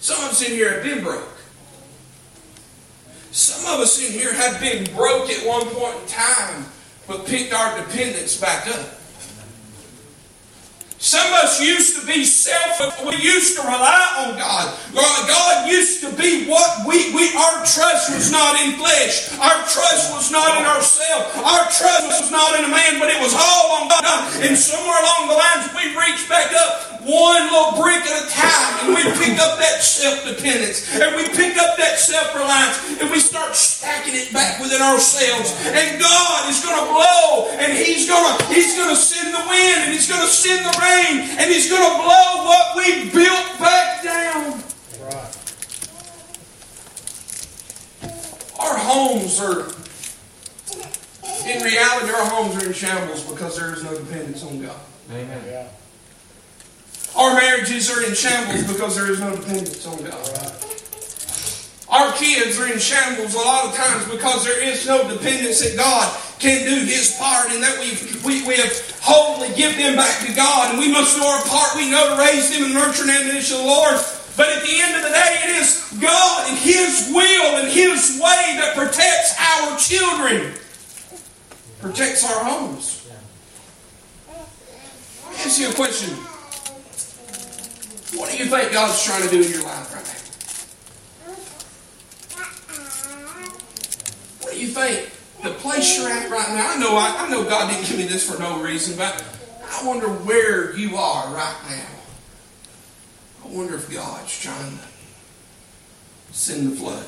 Some 0.00 0.22
of 0.22 0.30
us 0.30 0.42
in 0.46 0.52
here 0.54 0.74
have 0.74 0.84
been 0.84 1.02
broke. 1.02 1.36
Some 3.32 3.74
of 3.74 3.80
us 3.80 4.00
in 4.00 4.12
here 4.12 4.32
have 4.32 4.60
been 4.60 4.84
broke 4.94 5.28
at 5.30 5.44
one 5.46 5.66
point 5.66 6.00
in 6.00 6.08
time, 6.08 6.64
but 7.06 7.26
picked 7.26 7.52
our 7.52 7.76
dependence 7.76 8.40
back 8.40 8.68
up. 8.68 8.95
Some 10.98 11.26
of 11.28 11.44
us 11.44 11.60
used 11.60 12.00
to 12.00 12.06
be 12.06 12.24
selfish. 12.24 12.96
We 13.04 13.16
used 13.20 13.56
to 13.56 13.62
rely 13.62 14.24
on 14.24 14.36
God. 14.36 14.72
God 14.94 15.68
used 15.68 16.00
to 16.00 16.10
be 16.16 16.48
what 16.48 16.86
we, 16.86 17.12
we 17.14 17.28
our 17.36 17.60
trust 17.68 18.14
was 18.14 18.32
not 18.32 18.58
in 18.64 18.80
flesh. 18.80 19.28
Our 19.38 19.60
trust 19.68 20.12
was 20.14 20.32
not 20.32 20.56
in 20.56 20.64
ourselves. 20.64 21.36
Our 21.36 21.64
trust 21.68 22.06
was 22.08 22.30
not 22.30 22.58
in 22.58 22.64
a 22.64 22.72
man, 22.72 22.98
but 22.98 23.10
it 23.10 23.20
was 23.20 23.34
all 23.36 23.82
on 23.82 23.88
God. 23.88 24.04
And 24.40 24.56
somewhere 24.56 24.96
along 24.96 25.28
the 25.28 25.36
lines, 25.36 25.68
we 25.76 25.92
reached 25.96 26.28
back 26.28 26.52
up 26.52 26.95
one 27.06 27.42
little 27.54 27.78
brick 27.78 28.02
at 28.02 28.18
a 28.18 28.26
time, 28.28 28.72
and 28.82 28.88
we 28.98 29.02
pick 29.22 29.38
up 29.38 29.58
that 29.62 29.78
self-dependence, 29.78 30.90
and 30.98 31.14
we 31.14 31.22
pick 31.30 31.56
up 31.56 31.78
that 31.78 31.98
self-reliance, 32.02 33.00
and 33.00 33.10
we 33.10 33.20
start 33.20 33.54
stacking 33.54 34.14
it 34.14 34.32
back 34.32 34.60
within 34.60 34.82
ourselves. 34.82 35.54
And 35.70 36.00
God 36.02 36.50
is 36.50 36.58
going 36.66 36.74
to 36.74 36.86
blow, 36.90 37.54
and 37.62 37.72
He's 37.72 38.08
going 38.08 38.26
to 38.26 38.44
He's 38.50 38.76
going 38.76 38.90
to 38.90 38.98
send 38.98 39.32
the 39.32 39.44
wind, 39.46 39.86
and 39.86 39.92
He's 39.94 40.08
going 40.10 40.20
to 40.20 40.26
send 40.26 40.66
the 40.66 40.74
rain, 40.82 41.38
and 41.38 41.46
He's 41.46 41.70
going 41.70 41.82
to 41.82 41.94
blow 42.02 42.44
what 42.44 42.76
we 42.76 43.08
built 43.10 43.58
back 43.62 44.02
down. 44.02 44.58
Right. 45.06 45.32
Our 48.58 48.76
homes 48.76 49.38
are, 49.40 49.70
in 51.46 51.62
reality, 51.62 52.10
our 52.10 52.26
homes 52.26 52.56
are 52.60 52.66
in 52.66 52.72
shambles 52.72 53.22
because 53.30 53.56
there 53.56 53.72
is 53.72 53.84
no 53.84 53.94
dependence 53.96 54.42
on 54.42 54.60
God. 54.60 54.80
Amen. 55.12 55.42
Yeah. 55.46 55.68
Our 57.16 57.34
marriages 57.34 57.90
are 57.90 58.04
in 58.04 58.14
shambles 58.14 58.70
because 58.70 58.94
there 58.94 59.10
is 59.10 59.20
no 59.20 59.34
dependence 59.34 59.86
on 59.86 59.96
God. 60.04 60.52
Our 61.88 62.12
kids 62.18 62.58
are 62.60 62.70
in 62.70 62.78
shambles 62.78 63.34
a 63.34 63.38
lot 63.38 63.66
of 63.66 63.74
times 63.74 64.10
because 64.10 64.44
there 64.44 64.62
is 64.62 64.86
no 64.86 65.08
dependence 65.08 65.60
that 65.64 65.76
God 65.78 66.04
can 66.38 66.68
do 66.68 66.84
His 66.84 67.16
part 67.18 67.50
and 67.52 67.62
that 67.62 67.78
we've, 67.80 68.24
we, 68.24 68.46
we 68.46 68.56
have 68.56 68.74
wholly 69.00 69.48
give 69.54 69.76
them 69.78 69.96
back 69.96 70.26
to 70.26 70.34
God 70.34 70.70
and 70.70 70.78
we 70.78 70.92
must 70.92 71.16
do 71.16 71.22
our 71.22 71.42
part. 71.48 71.76
We 71.76 71.90
know 71.90 72.16
to 72.16 72.20
raise 72.20 72.50
them 72.50 72.64
and 72.64 72.74
nurture 72.74 73.06
them 73.06 73.30
in 73.30 73.36
the 73.36 73.62
Lord. 73.64 73.96
But 74.36 74.50
at 74.50 74.62
the 74.62 74.80
end 74.82 74.96
of 74.96 75.02
the 75.02 75.14
day, 75.16 75.36
it 75.44 75.56
is 75.56 75.96
God 75.98 76.50
and 76.50 76.58
His 76.58 77.10
will 77.14 77.56
and 77.56 77.72
His 77.72 78.20
way 78.20 78.60
that 78.60 78.74
protects 78.76 79.32
our 79.40 79.78
children, 79.78 80.52
protects 81.80 82.28
our 82.28 82.44
homes. 82.44 83.08
Ask 85.38 85.60
you 85.60 85.70
a 85.70 85.72
question. 85.72 86.35
What 88.16 88.30
do 88.30 88.38
you 88.38 88.46
think 88.46 88.72
God's 88.72 89.04
trying 89.04 89.22
to 89.22 89.28
do 89.28 89.42
in 89.42 89.50
your 89.50 89.62
life 89.62 89.94
right 89.94 90.02
now? 90.02 90.12
What 94.42 94.54
do 94.54 94.60
you 94.60 94.68
think? 94.68 95.10
The 95.42 95.50
place 95.60 95.98
you're 95.98 96.08
at 96.08 96.30
right 96.30 96.48
now. 96.48 96.72
I 96.72 96.78
know 96.78 96.96
I, 96.96 97.26
I 97.26 97.28
know 97.28 97.44
God 97.44 97.70
didn't 97.70 97.86
give 97.86 97.98
me 97.98 98.04
this 98.04 98.28
for 98.28 98.40
no 98.40 98.62
reason, 98.62 98.96
but 98.96 99.22
I 99.70 99.86
wonder 99.86 100.08
where 100.08 100.74
you 100.74 100.96
are 100.96 101.26
right 101.34 101.56
now. 101.68 101.88
I 103.44 103.48
wonder 103.48 103.74
if 103.74 103.92
God's 103.92 104.40
trying 104.40 104.78
to 104.78 106.34
send 106.34 106.72
the 106.72 106.76
flood. 106.76 107.04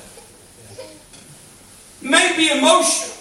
It 2.02 2.10
may 2.10 2.36
be 2.36 2.50
emotional. 2.50 3.16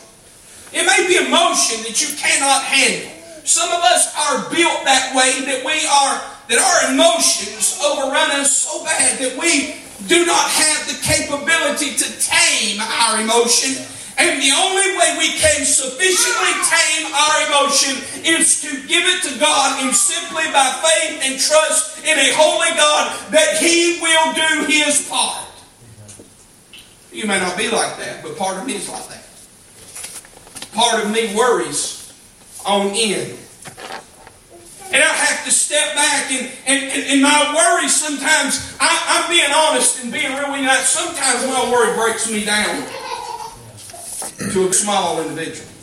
It 0.73 0.85
may 0.85 1.07
be 1.07 1.15
emotion 1.25 1.83
that 1.83 2.01
you 2.01 2.15
cannot 2.17 2.63
handle. 2.63 3.13
Some 3.45 3.69
of 3.69 3.81
us 3.81 4.13
are 4.13 4.49
built 4.53 4.83
that 4.83 5.15
way 5.15 5.45
that 5.45 5.63
we 5.65 5.87
are 5.87 6.36
that 6.47 6.59
our 6.59 6.93
emotions 6.93 7.79
overrun 7.83 8.31
us 8.39 8.55
so 8.55 8.83
bad 8.83 9.19
that 9.19 9.37
we 9.37 9.75
do 10.07 10.25
not 10.25 10.47
have 10.47 10.87
the 10.87 10.97
capability 11.03 11.95
to 11.95 12.07
tame 12.19 12.79
our 12.79 13.19
emotion. 13.21 13.75
And 14.17 14.41
the 14.41 14.49
only 14.55 14.97
way 14.97 15.15
we 15.19 15.29
can 15.37 15.65
sufficiently 15.65 16.53
tame 16.65 17.05
our 17.13 17.37
emotion 17.47 18.01
is 18.25 18.61
to 18.61 18.69
give 18.87 19.05
it 19.05 19.23
to 19.29 19.39
God 19.39 19.83
and 19.83 19.95
simply 19.95 20.45
by 20.51 20.65
faith 20.81 21.21
and 21.23 21.39
trust 21.39 21.99
in 22.03 22.17
a 22.17 22.33
holy 22.33 22.75
God 22.77 23.31
that 23.31 23.57
He 23.59 23.99
will 24.01 24.33
do 24.33 24.71
His 24.71 25.07
part. 25.07 25.45
You 27.11 27.27
may 27.27 27.39
not 27.39 27.57
be 27.57 27.69
like 27.69 27.97
that, 27.97 28.23
but 28.23 28.37
part 28.37 28.57
of 28.57 28.65
me 28.65 28.75
is 28.75 28.89
like 28.89 29.07
that. 29.09 29.25
Part 30.73 31.03
of 31.03 31.11
me 31.11 31.35
worries 31.35 32.13
on 32.65 32.87
end. 32.95 33.37
And 34.87 35.03
I 35.03 35.07
have 35.07 35.43
to 35.45 35.51
step 35.51 35.95
back 35.95 36.31
and, 36.31 36.49
and, 36.65 36.91
and, 36.91 37.03
and 37.11 37.21
my 37.21 37.53
worry 37.53 37.89
sometimes, 37.89 38.75
I, 38.79 39.23
am 39.23 39.29
being 39.29 39.51
honest 39.53 40.03
and 40.03 40.13
being 40.13 40.33
really 40.33 40.61
nice, 40.61 40.87
sometimes 40.87 41.45
my 41.45 41.69
worry 41.71 41.95
breaks 41.95 42.31
me 42.31 42.45
down 42.45 42.87
to 44.53 44.69
a 44.69 44.73
small 44.73 45.21
individual. 45.21 45.76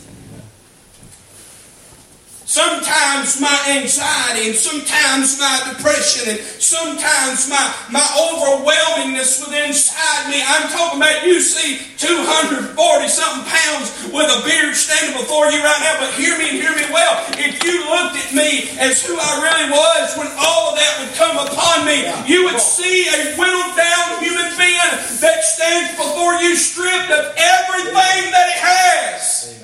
Sometimes 2.55 3.41
my 3.43 3.59
anxiety 3.67 4.47
and 4.47 4.55
sometimes 4.55 5.35
my 5.43 5.75
depression 5.75 6.23
and 6.31 6.39
sometimes 6.39 7.51
my, 7.51 7.59
my 7.91 7.99
overwhelmingness 8.15 9.43
within 9.43 9.75
inside 9.75 10.31
me. 10.31 10.39
I'm 10.39 10.71
talking 10.71 11.03
about 11.03 11.27
you 11.27 11.43
see 11.43 11.83
240 11.99 12.79
something 13.11 13.43
pounds 13.51 13.91
with 14.07 14.31
a 14.31 14.39
beard 14.47 14.71
standing 14.71 15.19
before 15.19 15.51
you 15.51 15.59
right 15.67 15.83
now, 15.83 15.99
but 15.99 16.15
hear 16.15 16.39
me 16.39 16.55
and 16.55 16.63
hear 16.63 16.71
me 16.71 16.87
well. 16.95 17.27
If 17.35 17.59
you 17.59 17.75
looked 17.91 18.23
at 18.23 18.31
me 18.31 18.71
as 18.79 19.03
who 19.03 19.19
I 19.19 19.31
really 19.43 19.75
was 19.75 20.15
when 20.15 20.31
all 20.39 20.71
of 20.71 20.79
that 20.79 20.93
would 21.03 21.11
come 21.19 21.35
upon 21.35 21.83
me, 21.83 22.07
you 22.23 22.47
would 22.47 22.63
see 22.63 23.03
a 23.11 23.35
whittled 23.35 23.75
down 23.75 24.23
human 24.23 24.47
being 24.55 24.91
that 25.19 25.43
stands 25.43 25.91
before 25.99 26.39
you 26.39 26.55
stripped 26.55 27.11
of 27.11 27.35
everything 27.35 28.31
that 28.31 28.47
it 28.47 28.59
has. 28.63 29.59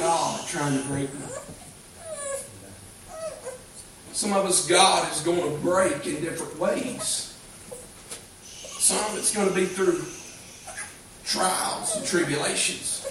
God 0.00 0.40
trying 0.48 0.80
to 0.80 0.88
break 0.88 1.12
me. 1.12 1.21
Some 4.12 4.34
of 4.34 4.44
us, 4.44 4.68
God 4.68 5.10
is 5.10 5.20
going 5.20 5.40
to 5.40 5.58
break 5.58 6.06
in 6.06 6.20
different 6.22 6.58
ways. 6.58 7.34
Some 8.52 9.16
it's 9.16 9.34
going 9.34 9.48
to 9.48 9.54
be 9.54 9.64
through 9.64 10.04
trials 11.24 11.96
and 11.96 12.04
tribulations. 12.04 13.06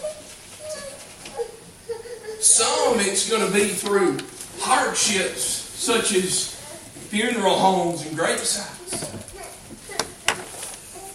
Some 2.39 2.99
it's 2.99 3.29
going 3.29 3.45
to 3.45 3.53
be 3.53 3.69
through 3.69 4.19
hardships 4.59 5.41
such 5.41 6.13
as 6.13 6.55
funeral 7.09 7.57
homes 7.57 8.05
and 8.05 8.17
gravesides. 8.17 9.07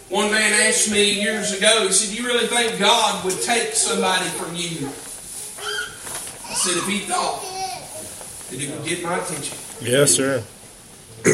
One 0.09 0.31
man 0.31 0.53
asked 0.67 0.91
me 0.91 1.21
years 1.21 1.57
ago, 1.57 1.85
he 1.85 1.91
said, 1.93 2.15
Do 2.15 2.21
you 2.21 2.27
really 2.27 2.47
think 2.47 2.79
God 2.79 3.23
would 3.23 3.41
take 3.41 3.73
somebody 3.73 4.25
from 4.31 4.55
you? 4.55 4.87
I 6.49 6.53
said, 6.53 6.77
If 6.77 6.87
he 6.87 6.99
thought 6.99 7.41
that 8.49 8.61
it 8.61 8.69
would 8.69 8.87
get 8.87 9.03
my 9.03 9.17
attention, 9.17 9.57
Yes, 9.81 10.11
sir. 10.11 10.43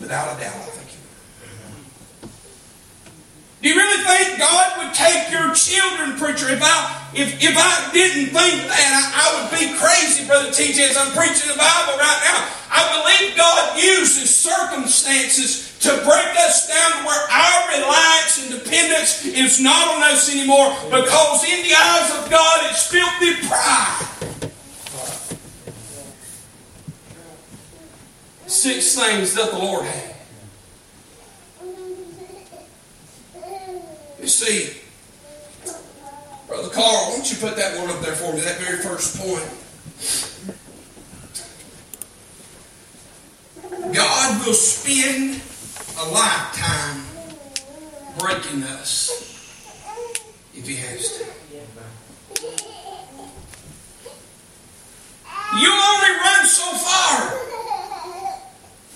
Without 0.00 0.36
a 0.36 0.40
doubt, 0.40 0.56
I 0.56 0.72
think 0.72 0.88
you. 0.92 2.28
Do 3.62 3.68
you 3.68 3.76
really 3.76 4.02
think 4.04 4.38
God 4.38 4.78
would 4.78 4.94
take 4.94 5.30
your 5.30 5.52
children, 5.54 6.16
preacher? 6.16 6.48
If 6.48 6.60
I 6.62 7.04
if, 7.14 7.38
if 7.38 7.54
I 7.56 7.92
didn't 7.92 8.34
think 8.34 8.66
that, 8.66 8.90
I, 8.90 9.02
I 9.14 9.26
would 9.38 9.50
be 9.54 9.70
crazy, 9.78 10.26
Brother 10.26 10.50
TJ, 10.50 10.90
as 10.90 10.96
I'm 10.96 11.12
preaching 11.12 11.46
the 11.46 11.56
Bible 11.56 11.94
right 12.00 12.20
now. 12.24 12.40
I 12.74 12.82
believe 12.90 13.36
God 13.36 13.78
uses 13.78 14.34
circumstances 14.34 15.78
to 15.80 15.90
break 16.02 16.32
us 16.42 16.66
down 16.66 16.90
to 16.98 17.06
where 17.06 17.24
our 17.30 17.68
reliance 17.70 18.42
and 18.42 18.50
dependence 18.50 19.24
is 19.24 19.60
not 19.60 19.94
on 19.94 20.02
us 20.10 20.32
anymore 20.32 20.74
because 20.90 21.44
in 21.44 21.62
the 21.62 21.74
eyes 21.76 22.10
of 22.18 22.30
God 22.30 22.66
it's 22.70 22.88
filthy 22.88 23.46
pride. 23.46 24.33
Six 28.54 28.94
things 28.96 29.34
that 29.34 29.50
the 29.50 29.58
Lord 29.58 29.84
had. 29.84 30.14
You 34.20 34.28
see, 34.28 34.80
Brother 36.46 36.68
Carl, 36.68 36.86
why 36.86 37.16
don't 37.16 37.30
you 37.30 37.36
put 37.38 37.56
that 37.56 37.76
one 37.76 37.90
up 37.90 38.00
there 38.00 38.14
for 38.14 38.32
me, 38.32 38.40
that 38.42 38.58
very 38.60 38.78
first 38.78 39.18
point. 39.18 39.44
God 43.92 44.46
will 44.46 44.54
spend 44.54 45.42
a 45.98 46.08
lifetime 46.10 47.02
breaking 48.20 48.62
us 48.62 49.10
if 50.54 50.66
He 50.66 50.76
has 50.76 51.18
to. 51.18 51.24
You 55.60 55.70
only 55.70 56.10
run 56.20 56.46
so 56.46 56.72
far. 56.72 57.53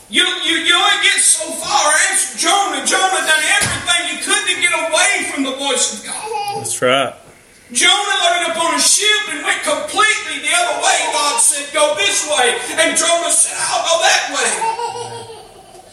You, 0.08 0.24
you, 0.24 0.56
you 0.64 0.72
only 0.72 1.00
get 1.04 1.20
so 1.20 1.44
far. 1.60 1.84
Ask 2.08 2.40
Jonah. 2.40 2.80
Jonah 2.88 3.22
done 3.28 3.44
everything 3.60 4.00
he 4.08 4.16
could 4.24 4.40
to 4.40 4.54
get 4.56 4.72
away 4.72 5.28
from 5.28 5.44
the 5.44 5.52
voice 5.60 6.00
of 6.00 6.06
God. 6.08 6.64
That's 6.64 6.80
right. 6.80 7.12
Jonah 7.68 8.16
loaded 8.24 8.48
up 8.48 8.56
on 8.64 8.72
a 8.72 8.80
ship 8.80 9.36
and 9.36 9.44
went 9.44 9.60
completely 9.60 10.40
the 10.40 10.52
other 10.56 10.80
way. 10.80 10.98
God 11.12 11.36
said, 11.36 11.68
Go 11.74 11.92
this 12.00 12.24
way. 12.24 12.56
And 12.80 12.96
Jonah 12.96 13.28
said, 13.28 13.52
I'll 13.60 13.84
go 13.84 13.96
that 14.00 14.24
way. 14.32 14.88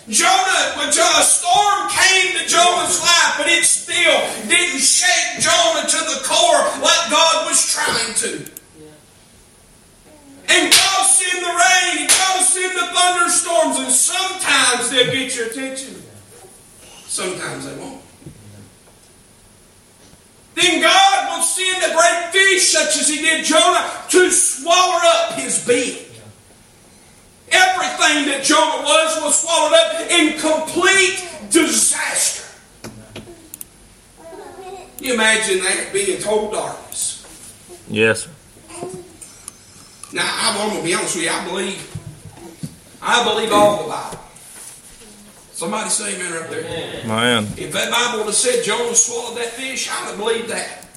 Jonah, 0.07 0.79
when 0.79 0.87
a 0.87 1.23
storm 1.27 1.89
came 1.89 2.39
to 2.39 2.47
Jonah's 2.47 3.01
life, 3.01 3.35
but 3.37 3.47
it 3.47 3.65
still 3.65 4.21
didn't 4.47 4.79
shake 4.79 5.43
Jonah 5.43 5.83
to 5.83 5.97
the 5.97 6.23
core 6.23 6.63
like 6.79 7.11
God 7.11 7.47
was 7.47 7.59
trying 7.73 8.13
to. 8.23 8.45
And 10.49 10.71
God 10.71 11.05
send 11.05 11.43
the 11.43 11.49
rain, 11.49 12.07
God 12.07 12.43
send 12.43 12.77
the 12.77 12.87
thunderstorms, 12.93 13.79
and 13.79 13.91
sometimes 13.91 14.89
they'll 14.89 15.11
get 15.11 15.35
your 15.35 15.47
attention. 15.47 16.01
Sometimes 17.05 17.65
they 17.65 17.77
won't. 17.77 18.01
Then 20.55 20.81
God 20.81 21.37
will 21.37 21.43
send 21.43 21.83
a 21.83 21.95
great 21.95 22.31
fish, 22.31 22.71
such 22.71 22.97
as 22.97 23.09
He 23.09 23.17
did 23.17 23.45
Jonah, 23.45 23.91
to 24.09 24.31
swallow 24.31 24.99
up 25.03 25.33
his 25.33 25.65
being. 25.65 26.05
Everything 27.51 28.25
that 28.27 28.41
Jonah 28.43 28.83
was 28.83 29.23
was 29.23 29.41
swallowed 29.41 29.73
up 29.73 30.11
in 30.11 30.39
complete 30.39 31.23
disaster. 31.51 32.43
You 34.99 35.13
imagine 35.13 35.59
that 35.59 35.91
being 35.93 36.19
total 36.21 36.51
darkness. 36.51 37.21
Yes. 37.87 38.27
Now, 40.15 40.31
I'm 40.33 40.69
going 40.69 40.79
to 40.79 40.83
be 40.87 40.93
honest 40.93 41.17
with 41.17 41.25
you. 41.25 41.29
I 41.29 41.45
believe, 41.45 41.91
I 43.01 43.21
believe 43.25 43.51
all 43.51 43.83
the 43.83 43.89
Bible. 43.89 44.19
Somebody 45.51 45.89
say 45.89 46.15
amen 46.15 46.31
right 46.31 46.49
there. 46.49 47.05
Man. 47.05 47.43
If 47.57 47.73
that 47.73 47.91
Bible 47.91 48.19
would 48.19 48.27
have 48.27 48.35
said 48.35 48.63
Jonah 48.63 48.95
swallowed 48.95 49.37
that 49.37 49.49
fish, 49.49 49.89
I 49.91 50.09
would 50.09 50.17
believe 50.17 50.47
that. 50.47 50.87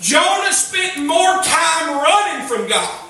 Jonah 0.00 0.52
spent 0.52 1.04
more 1.04 1.42
time 1.42 2.00
running 2.00 2.46
from 2.46 2.68
God 2.68 3.04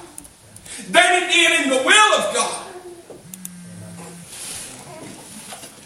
than 0.89 1.23
he 1.23 1.35
did 1.35 1.65
in 1.65 1.69
the 1.69 1.83
will 1.85 2.19
of 2.19 2.35
God. 2.35 2.67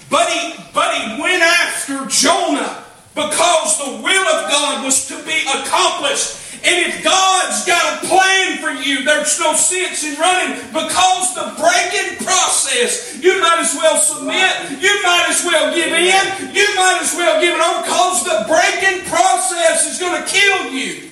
But 0.09 0.29
he, 0.29 0.55
but 0.73 0.95
he 0.95 1.21
went 1.21 1.43
after 1.43 2.07
Jonah 2.07 2.85
because 3.17 3.79
the 3.79 4.01
will 4.01 4.29
of 4.29 4.49
God 4.49 4.85
was 4.85 5.09
to 5.09 5.21
be 5.25 5.43
accomplished 5.43 6.46
and 6.65 6.93
if 6.93 7.05
God's 7.05 7.65
got 7.67 8.03
a 8.03 8.07
plan 8.07 8.59
for 8.59 8.71
you, 8.71 9.05
there's 9.05 9.39
no 9.41 9.55
sense 9.55 10.05
in 10.05 10.19
running 10.19 10.57
because 10.73 11.35
the 11.35 11.53
breaking 11.59 12.25
process, 12.25 13.19
you 13.23 13.41
might 13.41 13.59
as 13.61 13.75
well 13.75 13.99
submit, 13.99 14.81
you 14.81 15.03
might 15.03 15.27
as 15.29 15.45
well 15.45 15.75
give 15.75 15.93
in, 15.93 16.55
you 16.55 16.67
might 16.77 16.99
as 17.01 17.15
well 17.15 17.41
give 17.41 17.55
it 17.55 17.61
on 17.61 17.83
because 17.83 18.25
the 18.25 18.45
breaking 18.49 19.05
process 19.09 19.93
is 19.93 19.99
going 19.99 20.23
to 20.23 20.29
kill 20.29 20.73
you. 20.73 21.11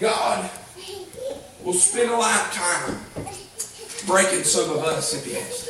God 0.00 0.50
will 1.62 1.74
spend 1.74 2.10
a 2.10 2.16
lifetime 2.16 2.98
breaking 4.06 4.42
some 4.42 4.70
of 4.70 4.78
us 4.78 5.14
if 5.14 5.24
He 5.24 5.34
has. 5.34 5.61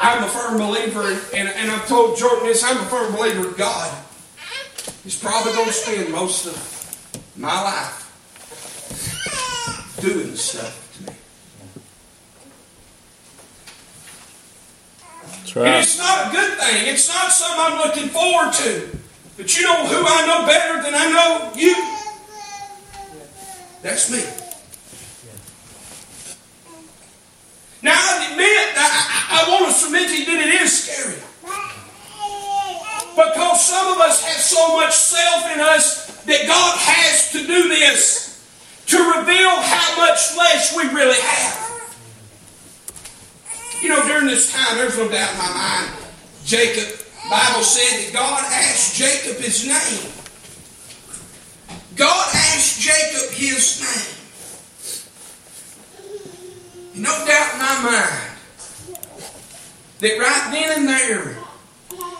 I'm 0.00 0.24
a 0.24 0.28
firm 0.28 0.58
believer, 0.58 1.20
and, 1.34 1.48
and 1.48 1.70
I've 1.70 1.86
told 1.88 2.18
Jordan 2.18 2.46
this, 2.46 2.62
I'm 2.64 2.76
a 2.76 2.84
firm 2.86 3.14
believer 3.14 3.48
in 3.48 3.54
God. 3.54 4.04
He's 5.02 5.18
probably 5.18 5.52
going 5.52 5.66
to 5.66 5.72
spend 5.72 6.12
most 6.12 6.46
of 6.46 7.32
my 7.36 7.62
life 7.62 8.00
doing 10.00 10.34
stuff 10.36 10.96
to 10.96 11.02
me. 11.02 11.18
That's 15.42 15.56
And 15.56 15.76
it's 15.76 15.98
not 15.98 16.28
a 16.28 16.30
good 16.32 16.58
thing. 16.58 16.92
It's 16.92 17.08
not 17.08 17.30
something 17.30 17.60
I'm 17.60 17.86
looking 17.86 18.08
forward 18.08 18.52
to. 18.54 18.98
But 19.36 19.56
you 19.56 19.64
know 19.64 19.86
who 19.86 20.04
I 20.06 20.26
know 20.26 20.46
better 20.46 20.82
than 20.82 20.94
I 20.94 21.10
know 21.10 21.52
you? 21.56 21.74
That's 23.82 24.10
me. 24.10 24.43
Now, 27.84 27.92
I 27.92 28.32
admit, 28.32 28.48
I, 28.80 28.88
I, 28.88 29.44
I 29.44 29.50
want 29.52 29.66
to 29.68 29.72
submit 29.76 30.08
to 30.08 30.16
you 30.16 30.24
that 30.24 30.48
it 30.48 30.62
is 30.62 30.72
scary. 30.72 31.20
Because 33.14 33.60
some 33.60 33.92
of 33.92 33.98
us 34.00 34.24
have 34.24 34.40
so 34.40 34.76
much 34.80 34.94
self 34.94 35.52
in 35.52 35.60
us 35.60 36.24
that 36.24 36.46
God 36.46 36.78
has 36.80 37.30
to 37.32 37.46
do 37.46 37.68
this 37.68 38.42
to 38.86 38.96
reveal 38.96 39.50
how 39.50 39.98
much 39.98 40.18
flesh 40.32 40.74
we 40.74 40.84
really 40.94 41.20
have. 41.20 41.60
You 43.82 43.90
know, 43.90 44.02
during 44.08 44.28
this 44.28 44.50
time, 44.50 44.78
there's 44.78 44.96
no 44.96 45.06
doubt 45.10 45.32
in 45.32 45.38
my 45.38 45.52
mind, 45.52 45.92
Jacob, 46.46 46.88
Bible 47.28 47.62
said 47.62 48.00
that 48.00 48.14
God 48.14 48.44
asked 48.48 48.96
Jacob 48.96 49.36
his 49.36 49.66
name. 49.68 50.10
God 51.96 52.26
asked 52.34 52.80
Jacob 52.80 53.30
his 53.32 53.82
name. 53.82 54.13
No 56.94 57.10
doubt 57.26 57.54
in 57.54 57.58
my 57.58 57.90
mind 57.90 58.34
that 59.98 60.14
right 60.18 60.46
then 60.54 60.78
and 60.78 60.88
there, 60.88 61.36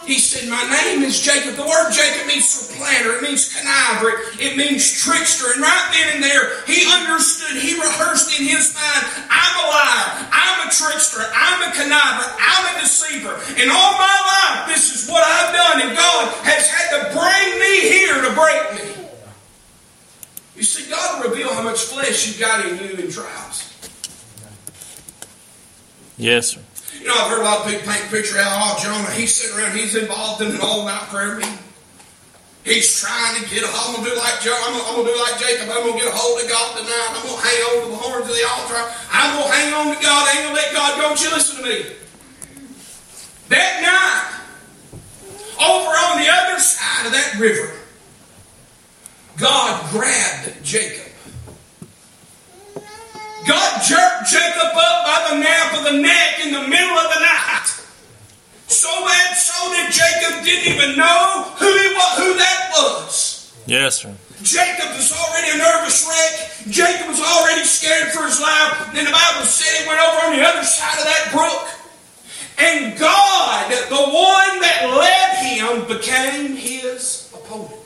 he 0.03 0.19
said, 0.19 0.51
My 0.51 0.67
name 0.83 1.03
is 1.07 1.23
Jacob. 1.23 1.55
The 1.55 1.63
word 1.63 1.93
Jacob 1.95 2.27
means 2.27 2.49
supplanter, 2.49 3.17
it 3.17 3.23
means 3.23 3.55
conniver, 3.55 4.19
it 4.43 4.57
means 4.57 4.83
trickster. 4.83 5.47
And 5.55 5.63
right 5.63 5.89
then 5.95 6.17
and 6.17 6.25
there, 6.25 6.65
he 6.67 6.85
understood, 6.91 7.63
he 7.63 7.79
rehearsed 7.79 8.35
in 8.35 8.47
his 8.47 8.75
mind, 8.75 9.31
I'm 9.31 9.55
a 9.63 9.67
liar, 9.71 10.27
I'm 10.35 10.69
a 10.69 10.71
trickster, 10.75 11.23
I'm 11.23 11.63
a 11.63 11.71
conniver, 11.73 12.27
I'm 12.35 12.77
a 12.77 12.81
deceiver. 12.83 13.39
And 13.57 13.71
all 13.71 13.93
my 13.95 14.19
life, 14.27 14.75
this 14.75 14.91
is 14.91 15.09
what 15.09 15.23
I've 15.23 15.55
done, 15.55 15.89
and 15.89 15.97
God 15.97 16.35
has 16.45 16.67
had 16.67 16.87
to 16.99 17.01
bring 17.15 17.49
me 17.63 17.75
here 17.95 18.27
to 18.27 18.31
break 18.35 18.63
me. 18.75 19.07
You 20.57 20.63
see, 20.63 20.91
God 20.91 21.23
will 21.23 21.31
reveal 21.31 21.55
how 21.55 21.63
much 21.63 21.85
flesh 21.85 22.27
you've 22.27 22.41
got 22.41 22.67
in 22.67 22.79
you 22.79 22.95
in 22.97 23.11
trials. 23.11 23.64
Yes, 26.17 26.49
sir. 26.49 26.61
You 27.01 27.09
know, 27.09 27.15
I've 27.15 27.31
heard 27.31 27.41
a 27.41 27.45
lot 27.45 27.61
of 27.61 27.67
people 27.67 27.91
paint 27.91 28.07
a 28.07 28.11
picture 28.11 28.39
of 28.39 28.45
how 28.45 28.79
Jonah, 28.79 29.11
he's 29.11 29.35
sitting 29.35 29.59
around, 29.59 29.77
he's 29.77 29.97
involved 29.97 30.43
in 30.43 30.53
an 30.53 30.61
all-night 30.63 31.09
prayer 31.11 31.37
meeting. 31.37 31.59
He's 32.65 32.89
trying 32.99 33.43
to 33.43 33.51
get, 33.51 33.63
I'm 33.67 33.93
going 33.93 34.09
to 34.09 34.11
do 34.11 34.17
like 34.17 34.41
Joe, 34.41 34.57
I'm 34.57 34.81
I'm 34.81 35.05
to 35.05 35.13
do 35.13 35.19
like 35.21 35.37
Jacob, 35.39 35.69
I'm 35.69 35.85
going 35.85 35.99
to 35.99 36.01
get 36.01 36.09
a 36.09 36.17
hold 36.17 36.41
of 36.41 36.49
God 36.49 36.79
tonight, 36.79 37.09
I'm 37.13 37.23
going 37.27 37.37
to 37.37 37.45
hang 37.45 37.61
on 37.61 37.85
to 37.85 37.91
the 37.91 37.97
horns 37.97 38.25
of 38.25 38.35
the 38.35 38.47
altar, 38.57 38.81
I'm 39.13 39.37
going 39.37 39.51
to 39.51 39.55
hang 39.55 39.75
on 39.75 39.87
to 39.95 40.01
God, 40.01 40.23
I 40.25 40.33
ain't 40.33 40.43
going 40.49 40.57
to 40.57 40.63
let 40.63 40.73
God 40.73 40.97
go, 40.97 41.03
don't 41.09 41.21
you 41.21 41.31
listen 41.31 41.61
to 41.61 41.69
me. 41.69 41.97
That 43.51 43.83
night, 43.85 44.35
over 45.61 45.93
on 45.93 46.23
the 46.23 46.31
other 46.31 46.59
side 46.59 47.05
of 47.05 47.13
that 47.13 47.37
river, 47.39 47.71
God 49.37 49.91
grabbed 49.91 50.65
Jacob. 50.65 51.04
God 53.47 53.83
jerked 53.83 54.31
Jacob 54.31 54.73
up 54.73 54.99
by 55.05 55.29
the 55.31 55.37
nape 55.41 55.73
of 55.79 55.85
the 55.85 56.01
neck 56.01 56.45
in 56.45 56.53
the 56.53 56.67
middle 56.67 56.97
of 56.97 57.09
the 57.13 57.21
night. 57.21 57.67
So 58.67 58.89
bad 59.05 59.37
so 59.37 59.69
that 59.71 59.93
Jacob 59.93 60.45
didn't 60.45 60.73
even 60.73 60.97
know 60.97 61.53
who 61.61 61.69
he 61.69 61.89
was, 61.95 62.13
who 62.19 62.39
that 62.39 62.71
was. 62.73 63.53
Yes, 63.67 64.01
sir. 64.01 64.15
Jacob 64.43 64.97
was 64.97 65.13
already 65.13 65.53
a 65.53 65.59
nervous 65.59 66.09
wreck. 66.09 66.73
Jacob 66.73 67.09
was 67.09 67.21
already 67.21 67.65
scared 67.65 68.09
for 68.13 68.25
his 68.25 68.41
life. 68.41 68.93
Then 68.93 69.05
the 69.05 69.13
Bible 69.13 69.45
said 69.47 69.83
he 69.83 69.89
went 69.89 70.01
over 70.01 70.27
on 70.27 70.37
the 70.37 70.45
other 70.45 70.65
side 70.65 70.99
of 70.99 71.05
that 71.05 71.29
brook. 71.33 71.69
And 72.59 72.99
God, 72.99 73.71
the 73.89 73.97
one 73.97 74.61
that 74.61 74.89
led 74.97 75.37
him, 75.45 75.87
became 75.89 76.57
his 76.57 77.31
opponent. 77.35 77.84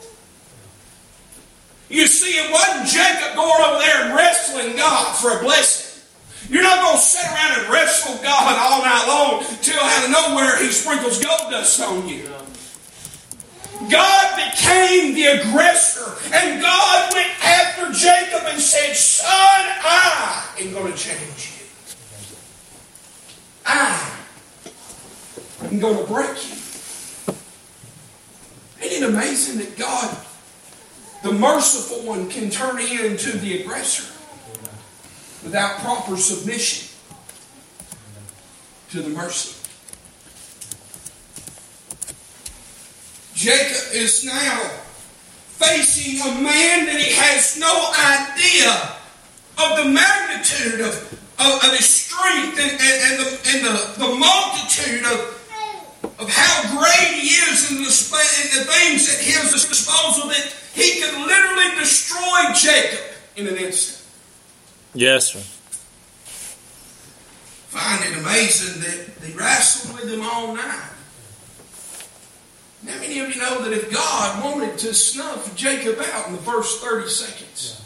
You 1.89 2.05
see, 2.05 2.37
it 2.37 2.51
wasn't 2.51 2.87
Jacob 2.87 3.35
going 3.35 3.61
over 3.65 3.79
there 3.79 4.05
and 4.05 4.15
wrestling 4.15 4.75
God 4.77 5.15
for 5.15 5.37
a 5.37 5.41
blessing. 5.41 5.87
You're 6.49 6.63
not 6.63 6.83
going 6.83 6.97
to 6.97 7.01
sit 7.01 7.25
around 7.25 7.59
and 7.59 7.73
wrestle 7.73 8.15
God 8.23 8.57
all 8.57 8.81
night 8.81 9.05
long 9.07 9.43
till 9.61 9.79
out 9.79 10.05
of 10.05 10.11
nowhere 10.11 10.57
he 10.61 10.71
sprinkles 10.71 11.23
gold 11.23 11.51
dust 11.51 11.81
on 11.81 12.07
you. 12.07 12.29
God 13.89 14.35
became 14.35 15.13
the 15.15 15.25
aggressor, 15.25 16.15
and 16.33 16.61
God 16.61 17.13
went 17.13 17.29
after 17.43 17.91
Jacob 17.93 18.41
and 18.45 18.59
said, 18.59 18.95
Son, 18.95 19.27
I 19.29 20.47
am 20.59 20.73
going 20.73 20.91
to 20.91 20.97
change 20.97 21.53
you. 21.57 21.65
I 23.65 24.11
am 25.63 25.79
going 25.79 25.97
to 25.97 26.11
break 26.11 26.49
you. 26.49 26.57
Isn't 28.85 29.03
it 29.03 29.09
amazing 29.09 29.59
that 29.59 29.77
God 29.77 30.17
the 31.23 31.31
merciful 31.31 32.05
one 32.05 32.29
can 32.29 32.49
turn 32.49 32.79
into 32.79 33.37
the 33.37 33.61
aggressor 33.61 34.13
without 35.43 35.79
proper 35.79 36.17
submission 36.17 36.87
to 38.91 39.01
the 39.01 39.09
mercy. 39.09 39.55
Jacob 43.33 43.93
is 43.93 44.25
now 44.25 44.59
facing 45.59 46.19
a 46.21 46.41
man 46.41 46.85
that 46.87 46.99
he 46.99 47.13
has 47.13 47.57
no 47.57 47.71
idea 47.95 48.71
of 49.57 49.77
the 49.77 49.91
magnitude 49.91 50.81
of, 50.81 50.95
of, 51.39 51.63
of 51.63 51.77
his 51.77 51.85
strength 51.85 52.59
and, 52.59 52.71
and, 52.71 52.81
and, 52.81 53.19
the, 53.19 53.39
and 53.47 53.65
the, 53.65 54.07
the 54.07 54.15
multitude 54.15 55.05
of, 55.05 55.38
of 56.03 56.29
how 56.29 56.77
great 56.77 57.19
he 57.19 57.27
is 57.27 57.71
in 57.71 57.77
the, 57.77 57.83
in 57.83 58.57
the 58.57 58.71
things 58.71 59.13
at 59.13 59.19
his 59.19 59.65
disposal 59.65 60.29
that 60.29 60.55
he 60.73 61.01
could 61.01 61.13
literally 61.25 61.75
destroy 61.79 62.53
Jacob 62.53 62.99
in 63.35 63.47
an 63.47 63.57
instant. 63.57 64.05
Yes, 64.93 65.27
sir. 65.33 65.39
Find 67.69 68.03
it 68.03 68.17
amazing 68.19 68.81
that 68.81 69.17
they 69.17 69.31
wrestled 69.33 69.95
with 69.99 70.11
him 70.11 70.21
all 70.21 70.55
night. 70.55 70.89
How 72.87 72.99
many 72.99 73.19
of 73.19 73.35
you 73.35 73.41
know 73.41 73.61
that 73.63 73.73
if 73.73 73.91
God 73.93 74.43
wanted 74.43 74.77
to 74.79 74.93
snuff 74.93 75.53
Jacob 75.55 75.99
out 76.13 76.27
in 76.27 76.33
the 76.33 76.41
first 76.41 76.81
30 76.81 77.09
seconds, 77.09 77.81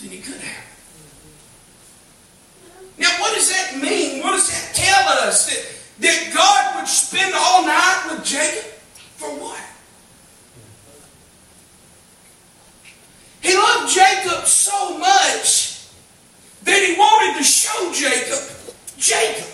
then 0.00 0.10
he 0.10 0.18
could 0.18 0.40
have? 0.40 0.64
Now, 2.98 3.10
what 3.20 3.34
does 3.34 3.50
that 3.50 3.78
mean? 3.80 4.22
What 4.22 4.32
does 4.32 4.48
that 4.50 4.74
tell 4.74 5.08
us? 5.28 5.46
That, 5.46 5.81
that 6.00 6.32
God 6.34 6.76
would 6.76 6.88
spend 6.88 7.34
all 7.34 7.64
night 7.66 8.08
with 8.10 8.24
Jacob? 8.24 8.70
For 9.16 9.28
what? 9.28 9.60
He 13.40 13.54
loved 13.54 13.92
Jacob 13.92 14.46
so 14.46 14.98
much 14.98 15.88
that 16.62 16.82
he 16.82 16.96
wanted 16.96 17.38
to 17.38 17.44
show 17.44 17.92
Jacob, 17.92 18.38
Jacob. 18.98 19.48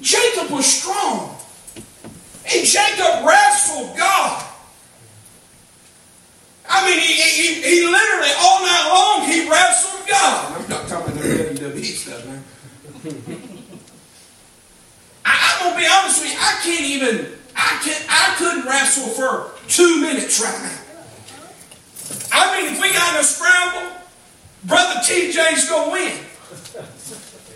Jacob 0.00 0.50
was 0.50 0.66
strong. 0.66 1.36
And 2.52 2.66
Jacob 2.66 3.24
wrestled 3.24 3.96
God. 3.96 4.44
I 6.68 6.88
mean, 6.88 6.98
he, 6.98 7.12
he, 7.12 7.54
he 7.62 7.86
literally, 7.86 8.32
all 8.38 8.60
night 8.62 8.88
long, 8.88 9.30
he 9.30 9.48
wrestled 9.48 10.08
God. 10.08 10.60
I'm 10.60 10.68
not 10.68 10.88
talking 10.88 11.12
about 11.12 11.24
WWE 11.24 11.84
stuff, 11.84 12.26
man. 12.26 12.42
I, 13.04 13.08
I'm 15.24 15.58
going 15.60 15.74
to 15.74 15.80
be 15.80 15.86
honest 15.90 16.22
with 16.22 16.32
you, 16.32 16.38
I 16.38 16.60
can't 16.62 16.84
even, 16.84 17.32
I, 17.56 17.80
can't, 17.82 18.04
I 18.08 18.34
couldn't 18.38 18.64
wrestle 18.64 19.08
for 19.08 19.50
two 19.68 20.00
minutes 20.00 20.40
right 20.40 20.62
now. 20.62 20.78
I 22.32 22.62
mean, 22.62 22.72
if 22.72 22.80
we 22.80 22.92
got 22.92 23.14
in 23.14 23.20
a 23.20 23.24
scramble, 23.24 23.96
Brother 24.64 25.00
TJ's 25.00 25.66
to 25.66 25.90
win. 25.90 26.18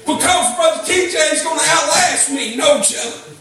Because 0.07 0.57
Brother 0.57 0.83
TJ's 0.83 1.43
to 1.43 1.49
outlast 1.49 2.31
me, 2.33 2.57
no 2.57 2.83
joke. 2.83 3.37